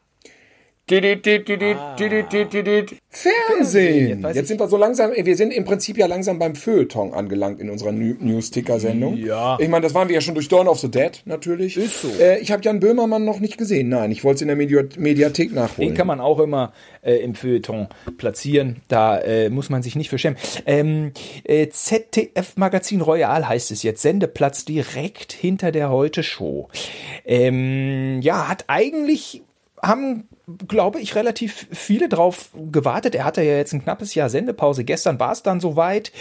[3.09, 4.27] Fernsehen.
[4.35, 7.71] Jetzt, sind wir so langsam, wir sind im Prinzip ja langsam beim Feuilleton angelangt in
[7.71, 9.17] unserer News-Ticker-Sendung.
[9.17, 9.57] Ja.
[9.61, 11.77] Ich meine, das waren wir ja schon durch Dawn of the Dead, natürlich.
[11.77, 12.09] Ist so.
[12.21, 13.89] Äh, ich habe Jan Böhmermann noch nicht gesehen.
[13.89, 15.91] Nein, ich wollte es in der Medi Mediathek nachholen.
[15.91, 16.73] Den kann man auch immer
[17.03, 17.87] äh, im Feuilleton
[18.19, 18.83] platzieren.
[18.89, 20.39] Da äh, muss man sich nicht verschämen.
[20.67, 21.13] Ähm,
[21.45, 24.03] äh, ZDF Magazin Royal heißt es jetzt.
[24.03, 26.69] Sendeplatz direkt hinter der Heute-Show.
[27.25, 29.43] Ähm, ja, hat eigentlich
[29.83, 30.29] haben
[30.69, 33.15] glaube ich, relativ viele drauf gewartet.
[33.15, 34.85] Er hatte ja jetzt ein knappes Jahr Sendepause.
[34.85, 36.13] Gestern war es dann soweit.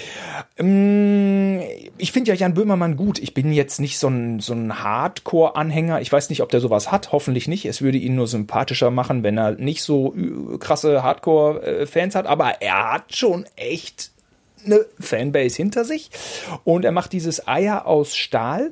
[0.58, 1.62] Ähm,
[1.98, 3.20] ich finde ja Jan Böhmermann gut.
[3.20, 6.02] Ich bin jetzt nicht so ein, so ein Hardcore-Anhänger.
[6.02, 7.12] Ich weiß nicht, ob der sowas hat.
[7.12, 7.66] Hoffentlich nicht.
[7.66, 10.14] Es würde ihn nur sympathischer machen, wenn er nicht so
[10.60, 12.26] krasse Hardcore-Fans hat.
[12.28, 14.12] Aber er hat schon echt
[14.66, 16.10] eine Fanbase hinter sich.
[16.64, 18.72] Und er macht dieses Eier aus Stahl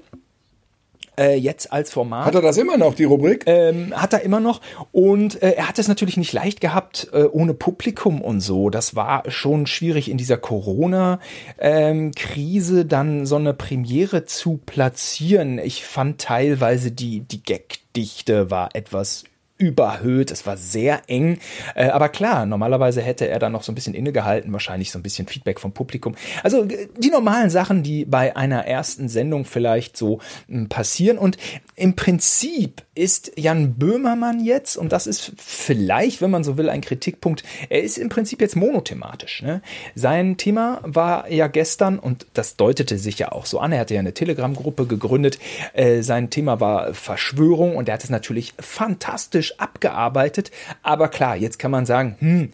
[1.19, 2.25] äh, jetzt als Format.
[2.25, 3.43] Hat er das immer noch, die Rubrik?
[3.45, 4.61] Ähm, hat er immer noch.
[4.91, 8.69] Und äh, er hat es natürlich nicht leicht gehabt, äh, ohne Publikum und so.
[8.69, 15.59] Das war schon schwierig in dieser Corona-Krise ähm, dann so eine Premiere zu platzieren.
[15.59, 19.23] Ich fand teilweise die, die Gagdichte war etwas
[19.57, 21.39] überhöht, es war sehr eng.
[21.75, 25.03] Äh, aber klar, normalerweise hätte er dann noch so ein bisschen innegehalten, wahrscheinlich so ein
[25.03, 26.15] bisschen Feedback vom Publikum.
[26.43, 31.17] Also äh, die normalen Sachen, die bei einer ersten Sendung vielleicht so hm, passieren.
[31.17, 31.37] Und
[31.75, 36.81] im Prinzip ist Jan Böhmermann jetzt, und das ist vielleicht, wenn man so will, ein
[36.81, 39.41] Kritikpunkt, er ist im Prinzip jetzt monothematisch.
[39.43, 39.61] Ne?
[39.95, 43.93] Sein Thema war ja gestern, und das deutete sich ja auch so an, er hatte
[43.93, 45.39] ja eine Telegram-Gruppe gegründet,
[45.73, 50.51] äh, sein Thema war Verschwörung und er hat es natürlich fantastisch kritisch abgearbeitet.
[50.83, 52.51] Aber klar, jetzt kann man sagen, hm,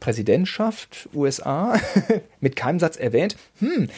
[0.00, 1.74] Präsidentschaft USA
[2.40, 3.36] mit keinem Satz erwähnt.
[3.58, 3.88] Hm,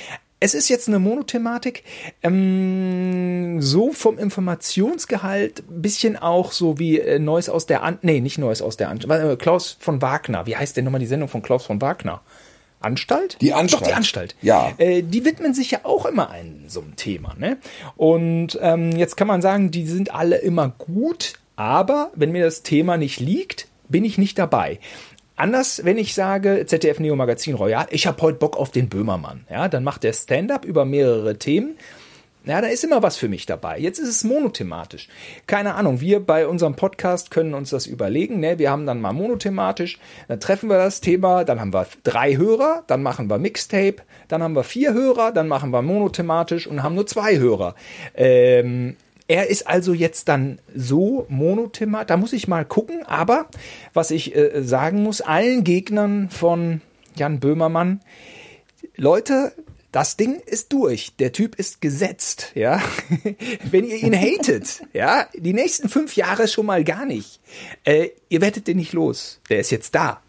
[0.43, 1.85] es ist jetzt eine Monothematik,
[2.23, 8.39] ähm, so vom Informationsgehalt bisschen auch so wie äh, Neues aus der An nee, nicht
[8.39, 10.47] Neues aus der Anstalt, Klaus von Wagner.
[10.47, 12.23] Wie heißt denn nochmal die Sendung von Klaus von Wagner?
[12.81, 13.37] Anstalt?
[13.43, 13.83] Die Anstalt.
[13.83, 14.37] Doch, die Anstalt.
[14.41, 14.73] Ja.
[14.79, 17.35] Äh, die widmen sich ja auch immer einem so einem Thema.
[17.39, 17.59] Ne?
[17.97, 22.63] Und ähm, jetzt kann man sagen, die sind alle immer gut, aber wenn mir das
[22.63, 24.81] Thema nicht liegt, bin ich nicht dabei.
[25.37, 29.45] Anders, wenn ich sage, ZDF Neo Magazin Royal, ich habe heute Bock auf den Böhmermann.
[29.51, 31.77] Ja, dann macht der Stand-up über mehrere Themen.
[32.47, 33.79] Ja, da ist immer was für mich dabei.
[33.79, 35.09] Jetzt ist es monothematisch.
[35.47, 38.41] Keine Ahnung, wir bei unserem Podcast können uns das überlegen.
[38.41, 38.59] Ne?
[38.59, 39.99] Wir haben dann mal monothematisch,
[40.29, 43.97] dann treffen wir das Thema, dann haben wir drei Hörer, dann machen wir Mixtape,
[44.29, 47.75] dann haben wir vier Hörer, dann machen wir monothematisch und haben nur zwei Hörer.
[48.15, 48.97] Ähm,
[49.31, 53.47] er ist also jetzt dann so monothematisch, da muss ich mal gucken, aber
[53.95, 56.81] was ich äh, sagen muss, allen Gegnern von
[57.15, 58.01] Jan Böhmermann,
[58.97, 59.53] Leute,
[59.93, 61.15] das Ding ist durch.
[61.21, 62.83] Der Typ ist gesetzt, ja.
[63.71, 67.39] Wenn ihr ihn hatet, ja, die nächsten fünf Jahre schon mal gar nicht.
[67.85, 69.39] Äh, ihr werdet den nicht los.
[69.49, 70.21] Der ist jetzt da.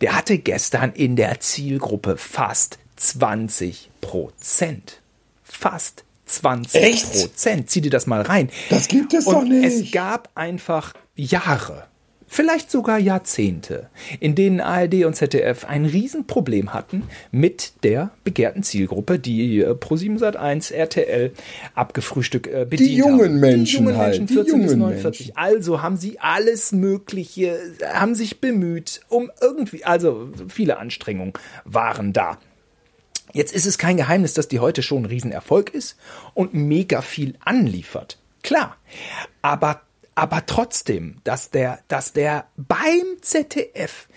[0.00, 5.02] Der hatte gestern in der Zielgruppe fast 20 Prozent.
[5.42, 7.12] Fast 20 Echt?
[7.12, 7.70] Prozent.
[7.70, 8.50] Zieh dir das mal rein.
[8.68, 9.64] Das gibt es Und doch nicht.
[9.64, 11.84] Es gab einfach Jahre,
[12.26, 13.88] vielleicht sogar Jahrzehnte,
[14.20, 20.18] in denen ARD und ZDF ein Riesenproblem hatten mit der begehrten Zielgruppe, die äh, Pro7
[20.18, 21.32] Sat1, RTL
[21.74, 23.40] abgefrühstückt äh, bedient Die jungen haben.
[23.40, 24.18] Menschen die jungen halt.
[24.18, 25.26] Menschen, 14 bis 49.
[25.26, 25.36] Menschen.
[25.36, 27.58] Also haben sie alles Mögliche,
[27.92, 31.32] haben sich bemüht, um irgendwie, also viele Anstrengungen
[31.64, 32.38] waren da.
[33.32, 35.96] Jetzt ist es kein Geheimnis, dass die heute schon ein Riesenerfolg ist
[36.34, 38.18] und mega viel anliefert.
[38.42, 38.76] Klar.
[39.42, 39.82] Aber
[40.16, 44.08] aber trotzdem, dass der, dass der beim ZDF,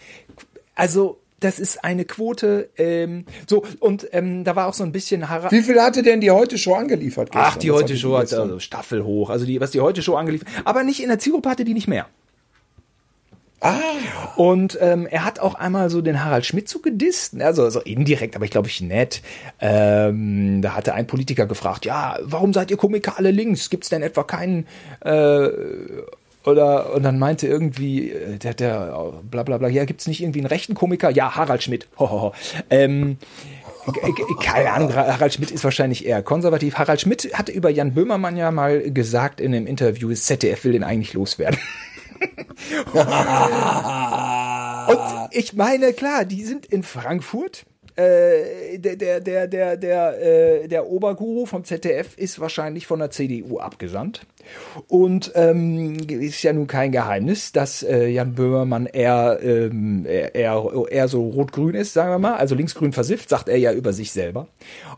[0.73, 5.29] also das ist eine Quote, ähm, so, und ähm, da war auch so ein bisschen
[5.29, 5.51] Harald.
[5.51, 7.31] Wie viel hatte denn die heute Show angeliefert?
[7.31, 7.51] Gestern?
[7.51, 10.47] Ach, die heute Show hat also Staffel hoch, also die, was die heute Show angeliefert,
[10.63, 12.07] aber nicht in der Zielgruppe hatte die nicht mehr.
[13.61, 13.79] Ah.
[14.35, 18.35] Und ähm, er hat auch einmal so den Harald Schmidt so gedisst, also so indirekt,
[18.35, 19.21] aber ich glaube ich nett.
[19.59, 23.69] Ähm, da hatte ein Politiker gefragt, ja, warum seid ihr Komiker alle links?
[23.69, 24.65] Gibt es denn etwa keinen
[25.01, 25.49] äh,
[26.45, 30.39] oder und dann meinte irgendwie äh, der der bla bla bla, ja, gibt's nicht irgendwie
[30.39, 31.09] einen rechten Komiker?
[31.09, 31.87] Ja, Harald Schmidt.
[31.99, 32.33] Ho,
[32.69, 33.17] Ähm,
[34.41, 36.75] keine Ahnung, Harald Schmidt ist wahrscheinlich eher konservativ.
[36.75, 40.83] Harald Schmidt hatte über Jan Böhmermann ja mal gesagt in einem Interview, ZDF will den
[40.83, 41.59] eigentlich loswerden.
[44.87, 47.65] Und ich meine, klar, die sind in Frankfurt.
[47.99, 53.11] Äh, der, der, der, der, der, äh, der Oberguru vom ZDF ist wahrscheinlich von der
[53.11, 54.25] CDU abgesandt.
[54.87, 61.07] Und ähm, ist ja nun kein Geheimnis, dass äh, Jan Böhmermann eher, ähm, eher, eher
[61.09, 64.47] so rot-grün ist, sagen wir mal, also linksgrün versifft, sagt er ja über sich selber.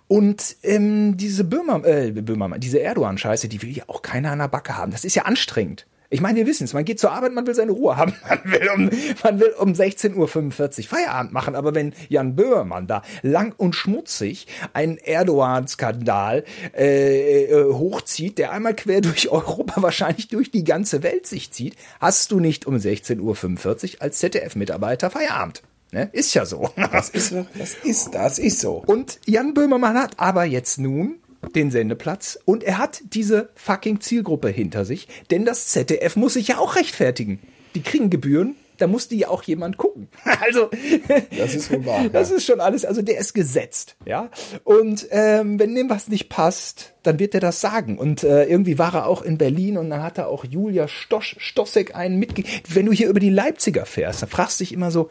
[0.08, 4.78] Und ähm, diese äh, Böhmermann, diese Erdogan-Scheiße, die will ja auch keiner an der Backe
[4.78, 4.92] haben.
[4.92, 5.88] Das ist ja anstrengend.
[6.14, 8.14] Ich meine, wir wissen es, man geht zur Arbeit, man will seine Ruhe haben.
[8.28, 8.90] Man will um,
[9.24, 11.56] man will um 16.45 Uhr Feierabend machen.
[11.56, 16.44] Aber wenn Jan Böhmermann da lang und schmutzig einen Erdogan-Skandal
[16.78, 21.78] äh, äh, hochzieht, der einmal quer durch Europa, wahrscheinlich durch die ganze Welt sich zieht,
[22.02, 25.64] hast du nicht um 16.45 Uhr als ZDF-Mitarbeiter Feierabend.
[25.94, 26.10] Ne?
[26.12, 26.70] Ist ja so.
[26.92, 28.84] Das ist, das ist, das ist so.
[28.86, 31.21] Und Jan Böhmermann hat aber jetzt nun
[31.52, 36.50] den Sendeplatz und er hat diese fucking Zielgruppe hinter sich, denn das ZDF muss sich
[36.50, 37.40] ja auch rechtfertigen.
[37.76, 40.08] Die kriegen Gebühren, da muss die ja auch jemand gucken.
[40.42, 40.72] Also
[41.38, 42.10] das ist wohl wahr.
[42.10, 44.30] Das ist schon alles, also der ist gesetzt, ja.
[44.64, 48.00] Und ähm, wenn dem was nicht passt, dann wird er das sagen.
[48.00, 51.36] Und äh, irgendwie war er auch in Berlin und dann hat er auch Julia Stosch,
[51.40, 52.60] Stossek einen mitgegeben.
[52.68, 55.10] Wenn du hier über die Leipziger fährst, dann fragst du dich immer so,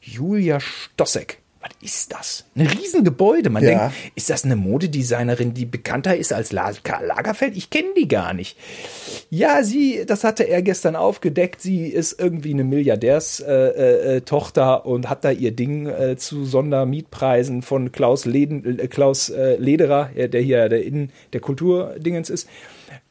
[0.00, 2.46] Julia Stossek was ist das?
[2.56, 3.50] Ein Riesengebäude.
[3.50, 3.88] Man ja.
[3.88, 7.54] denkt, ist das eine Modedesignerin, die bekannter ist als Lagerfeld?
[7.56, 8.56] Ich kenne die gar nicht.
[9.28, 11.60] Ja, sie, das hatte er gestern aufgedeckt.
[11.60, 17.60] Sie ist irgendwie eine Milliardärstochter äh, äh, und hat da ihr Ding äh, zu Sondermietpreisen
[17.60, 22.48] von Klaus, Leden, äh, Klaus äh, Lederer, der hier der Innen der Kulturdingens ist.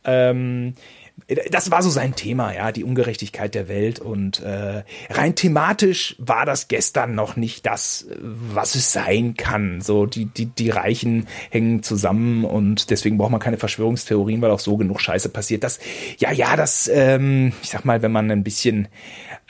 [0.04, 0.74] Ähm,
[1.52, 4.00] das war so sein Thema, ja, die Ungerechtigkeit der Welt.
[4.00, 9.82] Und äh, rein thematisch war das gestern noch nicht das, was es sein kann.
[9.82, 14.60] So, die, die, die Reichen hängen zusammen und deswegen braucht man keine Verschwörungstheorien, weil auch
[14.60, 15.64] so genug Scheiße passiert.
[15.64, 15.80] Das,
[16.18, 18.88] ja, ja, das, ähm, ich sag mal, wenn man ein bisschen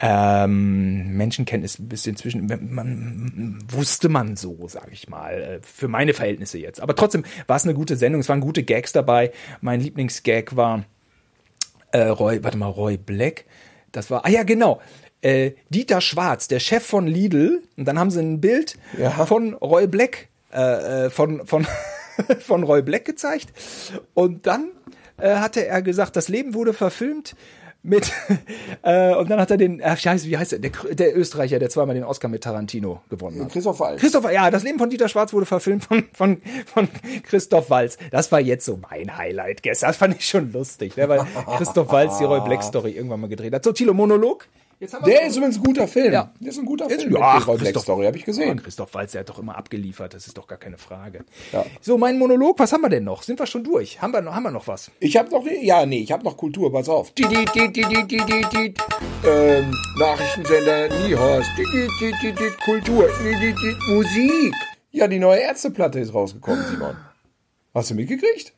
[0.01, 6.13] ähm, Menschenkenntnis ein bisschen zwischen, man wusste man so, sage ich mal, äh, für meine
[6.13, 6.81] Verhältnisse jetzt.
[6.81, 9.31] Aber trotzdem war es eine gute Sendung, es waren gute Gags dabei.
[9.61, 10.85] Mein Lieblingsgag war,
[11.91, 13.45] äh, Roy, warte mal, Roy Black.
[13.91, 14.81] Das war, ah ja, genau.
[15.21, 17.61] Äh, Dieter Schwarz, der Chef von Lidl.
[17.77, 19.11] Und dann haben sie ein Bild ja.
[19.25, 21.67] von Roy Black, äh, äh von, von,
[22.39, 23.51] von Roy Black gezeigt.
[24.13, 24.71] Und dann
[25.17, 27.35] äh, hatte er gesagt, das Leben wurde verfilmt
[27.81, 28.11] mit
[28.83, 31.95] äh, und dann hat er den äh, wie heißt, der, der, der Österreicher, der zweimal
[31.95, 33.51] den Oscar mit Tarantino gewonnen hat.
[33.51, 34.01] Christoph Waltz.
[34.01, 36.87] Christoph, ja, das Leben von Dieter Schwarz wurde verfilmt von von von
[37.23, 37.97] Christoph Waltz.
[38.11, 39.89] Das war jetzt so mein Highlight gestern.
[39.89, 41.25] Das fand ich schon lustig, ne, weil
[41.57, 43.63] Christoph Waltz die Roy Black Story irgendwann mal gedreht hat.
[43.63, 44.47] So Tilo Monolog.
[44.81, 46.13] Jetzt haben wir Der ist übrigens ein guter Film.
[46.13, 46.31] Ja.
[46.39, 47.11] Der ist ein guter Film.
[47.13, 48.61] Ja, Christoph- Story habe ich Ja, gesehen.
[48.63, 51.25] Christoph Walz, der hat doch immer abgeliefert, das ist doch gar keine Frage.
[51.51, 51.65] Ja.
[51.81, 53.23] So, mein Monolog, was haben wir denn noch?
[53.23, 54.01] Sind wir schon durch?
[54.01, 54.89] Haben wir noch, haben wir noch was?
[55.01, 57.11] Ich habe noch, ja, nee, ich habe noch Kultur, pass auf.
[57.11, 58.73] Die, die, die, die, die, die, die, die,
[59.27, 59.69] ähm,
[59.99, 61.49] Nachrichtensender Niehorst.
[61.57, 63.09] Die, die, die, die, die, Kultur.
[63.21, 64.53] Die, die, die, Musik.
[64.91, 66.95] Ja, die neue Ärzteplatte ist rausgekommen, Simon.
[67.73, 68.53] Hast du mitgekriegt?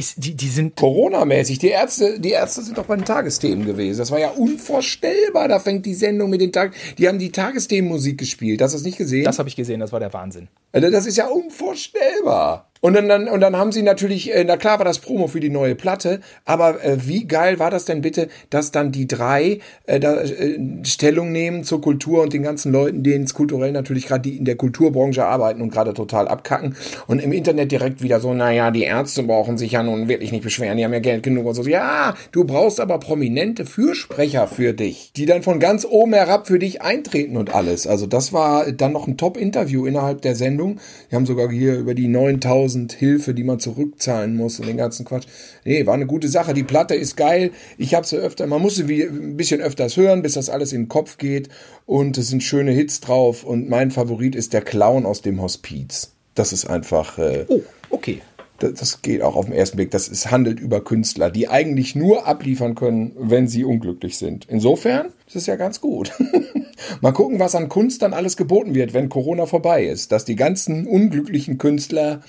[0.00, 0.76] Ist, die, die sind.
[0.76, 1.58] Corona-mäßig.
[1.58, 3.98] Die Ärzte, die Ärzte sind doch bei den Tagesthemen gewesen.
[3.98, 5.48] Das war ja unvorstellbar.
[5.48, 6.74] Da fängt die Sendung mit den Tag.
[6.98, 8.62] Die haben die Tagesthemenmusik gespielt.
[8.62, 9.24] Hast du das nicht gesehen?
[9.24, 10.48] Das habe ich gesehen, das war der Wahnsinn.
[10.72, 12.69] Also das ist ja unvorstellbar.
[12.80, 15.40] Und dann, dann, und dann haben sie natürlich, äh, na klar war das Promo für
[15.40, 19.58] die neue Platte, aber äh, wie geil war das denn bitte, dass dann die drei
[19.84, 24.06] äh, da, äh, Stellung nehmen zur Kultur und den ganzen Leuten, denen es kulturell natürlich
[24.06, 26.74] gerade die in der Kulturbranche arbeiten und gerade total abkacken
[27.06, 30.42] und im Internet direkt wieder so, naja, die Ärzte brauchen sich ja nun wirklich nicht
[30.42, 31.62] beschweren, die haben ja Geld genug und so.
[31.62, 36.58] Ja, du brauchst aber prominente Fürsprecher für dich, die dann von ganz oben herab für
[36.58, 37.86] dich eintreten und alles.
[37.86, 40.78] Also das war dann noch ein Top-Interview innerhalb der Sendung.
[41.10, 45.04] Die haben sogar hier über die 9000 Hilfe, die man zurückzahlen muss und den ganzen
[45.04, 45.26] Quatsch.
[45.64, 46.54] Nee, war eine gute Sache.
[46.54, 47.50] Die Platte ist geil.
[47.78, 50.72] Ich habe sie öfter, man muss sie wie, ein bisschen öfters hören, bis das alles
[50.72, 51.48] in den Kopf geht.
[51.86, 53.44] Und es sind schöne Hits drauf.
[53.44, 56.12] Und mein Favorit ist der Clown aus dem Hospiz.
[56.34, 57.18] Das ist einfach...
[57.18, 58.20] Äh, Oh, okay.
[58.58, 59.90] das, das geht auch auf den ersten Blick.
[59.90, 64.46] Das ist, handelt über Künstler, die eigentlich nur abliefern können, wenn sie unglücklich sind.
[64.48, 66.12] Insofern ist es ja ganz gut.
[67.00, 70.12] Mal gucken, was an Kunst dann alles geboten wird, wenn Corona vorbei ist.
[70.12, 72.20] Dass die ganzen unglücklichen Künstler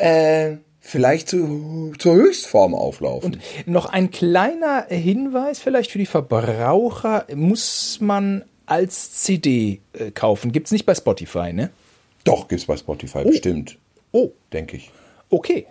[0.00, 3.40] äh, vielleicht zu, zur Höchstform auflaufen.
[3.66, 7.26] Noch ein kleiner Hinweis vielleicht für die Verbraucher.
[7.34, 10.52] Muss man als CD äh, kaufen.
[10.52, 11.70] Gibt's nicht bei Spotify, ne?
[12.24, 13.78] Doch, gibt's bei Spotify bestimmt,
[14.12, 14.90] Oh, denke ich.
[15.30, 15.66] okay.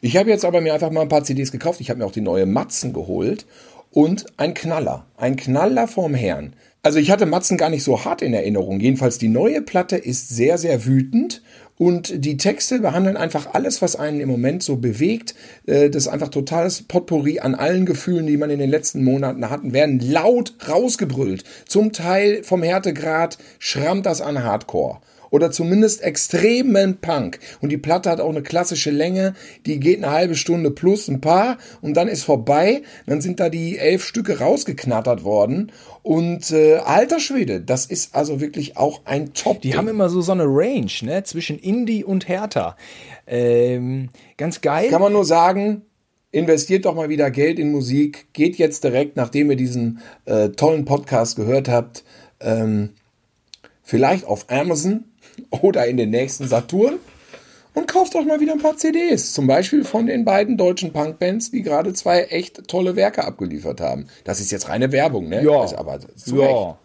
[0.00, 1.80] Ich habe jetzt aber mir einfach mal ein paar CDs gekauft.
[1.80, 3.46] Ich habe mir auch die neue Matzen geholt
[3.90, 5.06] und ein Knaller.
[5.16, 6.52] Ein Knaller vom Herrn.
[6.82, 8.80] Also ich hatte Matzen gar nicht so hart in Erinnerung.
[8.80, 11.40] Jedenfalls die neue Platte ist sehr, sehr wütend
[11.76, 15.34] und die Texte behandeln einfach alles, was einen im Moment so bewegt.
[15.66, 19.50] Äh, Das ist einfach totales Potpourri an allen Gefühlen, die man in den letzten Monaten
[19.50, 21.44] hatten, werden laut rausgebrüllt.
[21.66, 24.98] Zum Teil vom Härtegrad schrammt das an Hardcore
[25.34, 27.40] oder zumindest extremen Punk.
[27.60, 29.34] Und die Platte hat auch eine klassische Länge,
[29.66, 32.82] die geht eine halbe Stunde plus ein paar und dann ist vorbei.
[33.06, 35.72] Dann sind da die elf Stücke rausgeknattert worden.
[36.04, 40.20] Und äh, alter Schwede, das ist also wirklich auch ein top Die haben immer so
[40.20, 41.24] so eine Range, ne?
[41.24, 42.76] Zwischen Indie und Hertha.
[43.26, 44.88] Ähm, ganz geil.
[44.90, 45.82] Kann man nur sagen,
[46.30, 48.28] investiert doch mal wieder Geld in Musik.
[48.34, 52.04] Geht jetzt direkt, nachdem ihr diesen äh, tollen Podcast gehört habt,
[52.38, 52.90] ähm,
[53.82, 55.06] vielleicht auf Amazon
[55.50, 56.98] oder in den nächsten Saturn
[57.74, 59.32] und kauft euch mal wieder ein paar CDs.
[59.32, 64.06] Zum Beispiel von den beiden deutschen Punkbands, die gerade zwei echt tolle Werke abgeliefert haben.
[64.24, 65.44] Das ist jetzt reine Werbung, ne?
[65.44, 65.62] Ja.
[65.62, 66.50] Das ist aber zu Recht.
[66.50, 66.78] ja.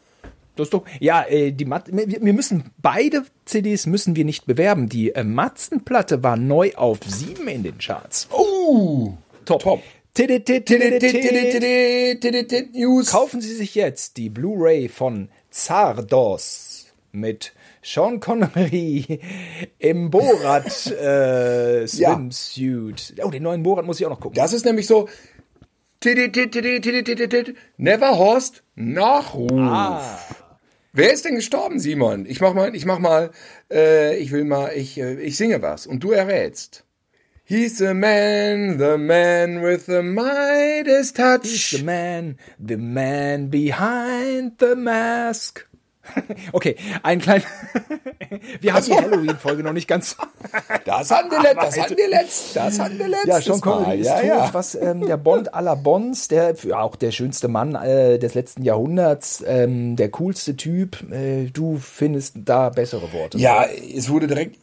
[0.56, 4.89] Das ist doch, ja, äh, die Mat wir müssen, beide CDs müssen wir nicht bewerben.
[4.89, 8.28] Die äh, Matzenplatte war neu auf sieben in den Charts.
[8.38, 9.14] Uh,
[9.45, 9.62] Top.
[9.62, 9.82] top.
[12.74, 13.12] News.
[13.12, 19.20] Kaufen Sie sich jetzt die Blu-ray von Zardos mit Sean Connery
[19.78, 23.16] im Borat äh, Swimsuit.
[23.24, 24.36] Oh, den neuen Borat muss ich auch noch gucken.
[24.36, 25.08] Das ist nämlich so.
[27.78, 29.52] Never Horst Nachruf.
[29.54, 30.20] Ah.
[30.92, 32.26] Wer ist denn gestorben, Simon?
[32.26, 33.32] Ich mach mal, ich mach mal,
[33.72, 36.84] äh, ich will mal, ich, äh, ich singe was und du errätst.
[37.44, 41.72] He's the man, the man with the Midas touch.
[41.72, 45.69] The man, the man behind the mask.
[46.51, 47.43] Okay, ein kleiner.
[48.62, 50.16] wir haben die Halloween-Folge noch nicht ganz.
[50.86, 53.62] Das hatten wir, das hatten wir letzt, das hatten wir letztes Ja, Sean Mal.
[53.62, 54.53] Connery ist ja, tot, ja.
[54.53, 58.64] was ähm, der Bond aller Bonds, der ja, auch der schönste Mann äh, des letzten
[58.64, 61.12] Jahrhunderts, ähm, der coolste Typ.
[61.12, 63.38] Äh, du findest da bessere Worte.
[63.38, 64.57] Ja, es wurde direkt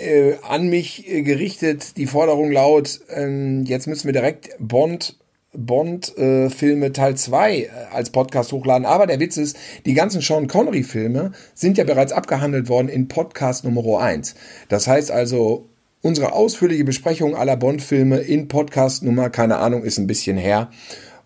[0.00, 5.16] äh, an mich äh, gerichtet, die Forderung laut, ähm, jetzt müssen wir direkt Bond
[5.52, 8.86] Bond-Filme äh, Teil 2 äh, als Podcast hochladen.
[8.86, 13.64] Aber der Witz ist, die ganzen Sean Connery-Filme sind ja bereits abgehandelt worden in Podcast
[13.64, 14.34] Nummer 1.
[14.68, 15.68] Das heißt also,
[16.02, 20.70] unsere ausführliche Besprechung aller Bond-Filme in Podcast Nummer, keine Ahnung, ist ein bisschen her.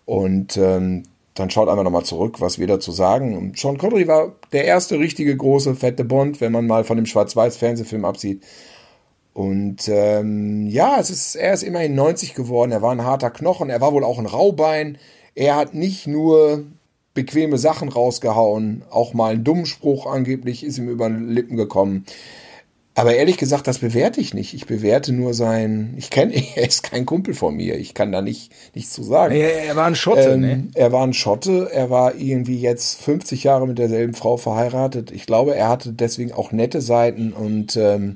[0.05, 1.03] Und ähm,
[1.35, 3.53] dann schaut einmal nochmal zurück, was wir dazu sagen.
[3.55, 8.05] Sean Connery war der erste richtige große, fette Bond, wenn man mal von dem Schwarz-Weiß-Fernsehfilm
[8.05, 8.41] absieht.
[9.35, 12.71] Und ähm, ja, es ist, er ist immerhin 90 geworden.
[12.71, 13.69] Er war ein harter Knochen.
[13.69, 14.97] Er war wohl auch ein Raubein.
[15.35, 16.63] Er hat nicht nur
[17.13, 22.05] bequeme Sachen rausgehauen, auch mal einen dummen Spruch angeblich ist ihm über den Lippen gekommen.
[22.97, 24.53] Aber ehrlich gesagt, das bewerte ich nicht.
[24.53, 25.95] Ich bewerte nur sein.
[25.97, 27.77] Ich kenne, er ist kein Kumpel von mir.
[27.77, 29.35] Ich kann da nicht nichts zu sagen.
[29.35, 30.67] Ja, er war ein Schotte, Ähm, ne?
[30.75, 31.69] Er war ein Schotte.
[31.73, 35.11] Er war irgendwie jetzt 50 Jahre mit derselben Frau verheiratet.
[35.11, 38.15] Ich glaube, er hatte deswegen auch nette Seiten und ähm,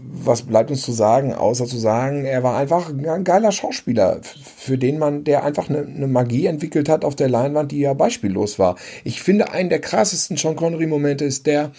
[0.00, 4.20] was bleibt uns zu sagen, außer zu sagen, er war einfach ein geiler Schauspieler,
[4.56, 7.94] für den man, der einfach eine, eine Magie entwickelt hat auf der Leinwand, die ja
[7.94, 8.76] beispiellos war.
[9.02, 11.72] Ich finde, einen der krassesten Sean Connery-Momente ist der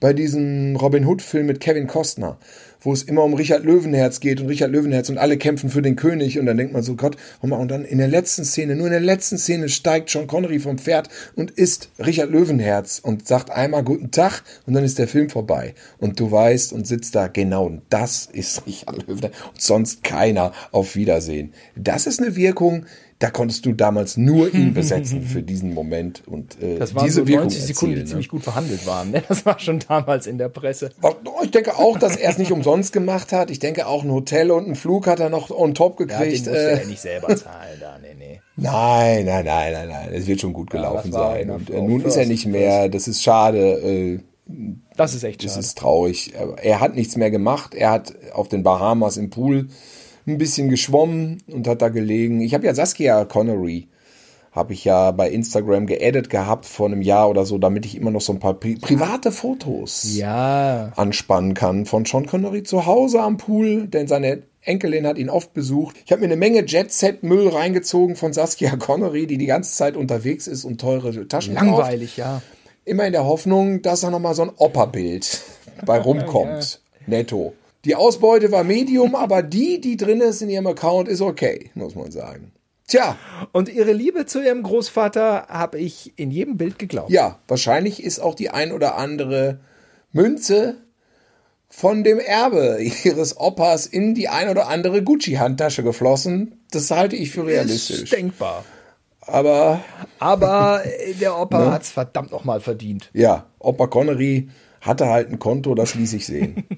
[0.00, 2.38] bei diesem Robin Hood-Film mit Kevin Costner,
[2.80, 5.96] wo es immer um Richard Löwenherz geht und Richard Löwenherz und alle kämpfen für den
[5.96, 8.92] König und dann denkt man so, Gott, und dann in der letzten Szene, nur in
[8.92, 13.82] der letzten Szene steigt Sean Connery vom Pferd und ist Richard Löwenherz und sagt einmal
[13.82, 15.74] guten Tag und dann ist der Film vorbei.
[15.98, 20.96] Und du weißt und sitzt da, genau, das ist Richard Löwenherz und sonst keiner auf
[20.96, 21.52] Wiedersehen.
[21.74, 22.86] Das ist eine Wirkung,
[23.18, 27.20] da konntest du damals nur ihn besetzen für diesen Moment und äh, Das waren diese
[27.20, 28.04] so Wirkung 90 Sekunden, die erzielen, ne?
[28.10, 29.10] ziemlich gut verhandelt waren.
[29.10, 29.22] Ne?
[29.28, 30.90] Das war schon damals in der Presse.
[31.42, 33.50] Ich denke auch, dass er es nicht umsonst gemacht hat.
[33.50, 36.28] Ich denke auch ein Hotel und einen Flug hat er noch on top Ja, den
[36.28, 36.46] gekriegt.
[36.46, 38.40] äh, er nicht selber zahlen da, nee, nee.
[38.56, 40.08] nein, nein, nein, nein, nein.
[40.12, 41.50] Es wird schon gut gelaufen das war sein.
[41.50, 42.88] Und äh, nun ist er nicht mehr.
[42.90, 43.58] Das ist schade.
[43.58, 44.18] Äh,
[44.96, 45.60] Das ist echt das schade.
[45.64, 46.34] ist traurig.
[46.62, 47.74] Er hat nichts mehr gemacht.
[47.74, 49.68] Er hat auf den Bahamas im Pool
[50.26, 52.40] ein bisschen geschwommen und hat da gelegen.
[52.40, 53.88] Ich habe ja Saskia Connery
[54.56, 58.10] habe ich ja bei Instagram geaddet gehabt vor einem Jahr oder so, damit ich immer
[58.10, 63.20] noch so ein paar pri private Fotos ja, anspannen kann von Sean Connery zu Hause
[63.20, 65.96] am Pool, denn seine Enkelin hat ihn oft besucht.
[66.04, 70.46] Ich habe mir eine Menge Jet-Set-Müll reingezogen von Saskia Connery, die die ganze Zeit unterwegs
[70.46, 71.66] ist und teure Taschen kauft.
[71.66, 72.42] langweilig, ja.
[72.84, 75.42] Immer in der Hoffnung, dass da nochmal so ein Opa-Bild
[75.84, 76.80] bei rumkommt.
[77.06, 77.52] Netto.
[77.84, 81.94] Die Ausbeute war Medium, aber die, die drin ist in ihrem Account, ist okay, muss
[81.94, 82.52] man sagen.
[82.88, 83.16] Tja,
[83.52, 87.10] Und ihre Liebe zu ihrem Großvater habe ich in jedem Bild geglaubt.
[87.10, 89.58] ja, wahrscheinlich ist auch die ein oder andere
[90.12, 90.76] Münze
[91.68, 96.64] von dem Erbe ihres Opas in die ein oder andere Gucci-Handtasche geflossen.
[96.70, 98.10] Das halte ich für Ist realistisch.
[98.10, 98.64] denkbar.
[99.20, 99.80] Aber
[100.20, 103.10] Aber äh, der Opa hat's verdammt noch mal verdient.
[103.12, 104.48] ja, Opa Connery
[104.86, 106.64] hatte halt ein Konto, das ließ sich sehen.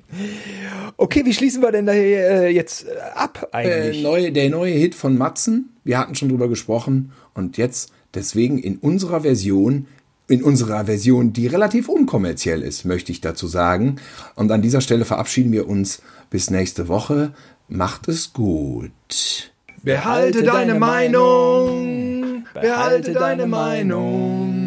[1.00, 4.02] Okay, wie schließen wir denn da äh, jetzt äh, ab äh, eigentlich?
[4.02, 8.78] neue, der neue Hit von Matzen, wir hatten schon drüber gesprochen und jetzt deswegen in
[8.78, 9.86] unserer Version,
[10.26, 13.96] in unserer Version, die relativ unkommerziell ist, möchte ich dazu sagen.
[14.34, 17.32] Und an dieser Stelle verabschieden wir uns bis nächste Woche.
[17.68, 19.52] Macht es gut.
[19.84, 22.44] Behalte deine Meinung.
[22.54, 24.57] Behalte deine Meinung.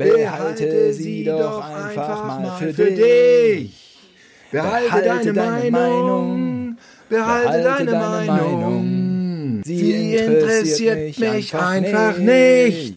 [0.00, 3.98] Behalte sie doch einfach mal für dich.
[4.50, 6.76] Behalte deine Meinung.
[7.08, 9.60] Behalte deine Meinung.
[9.62, 12.88] Sie interessiert mich einfach nicht.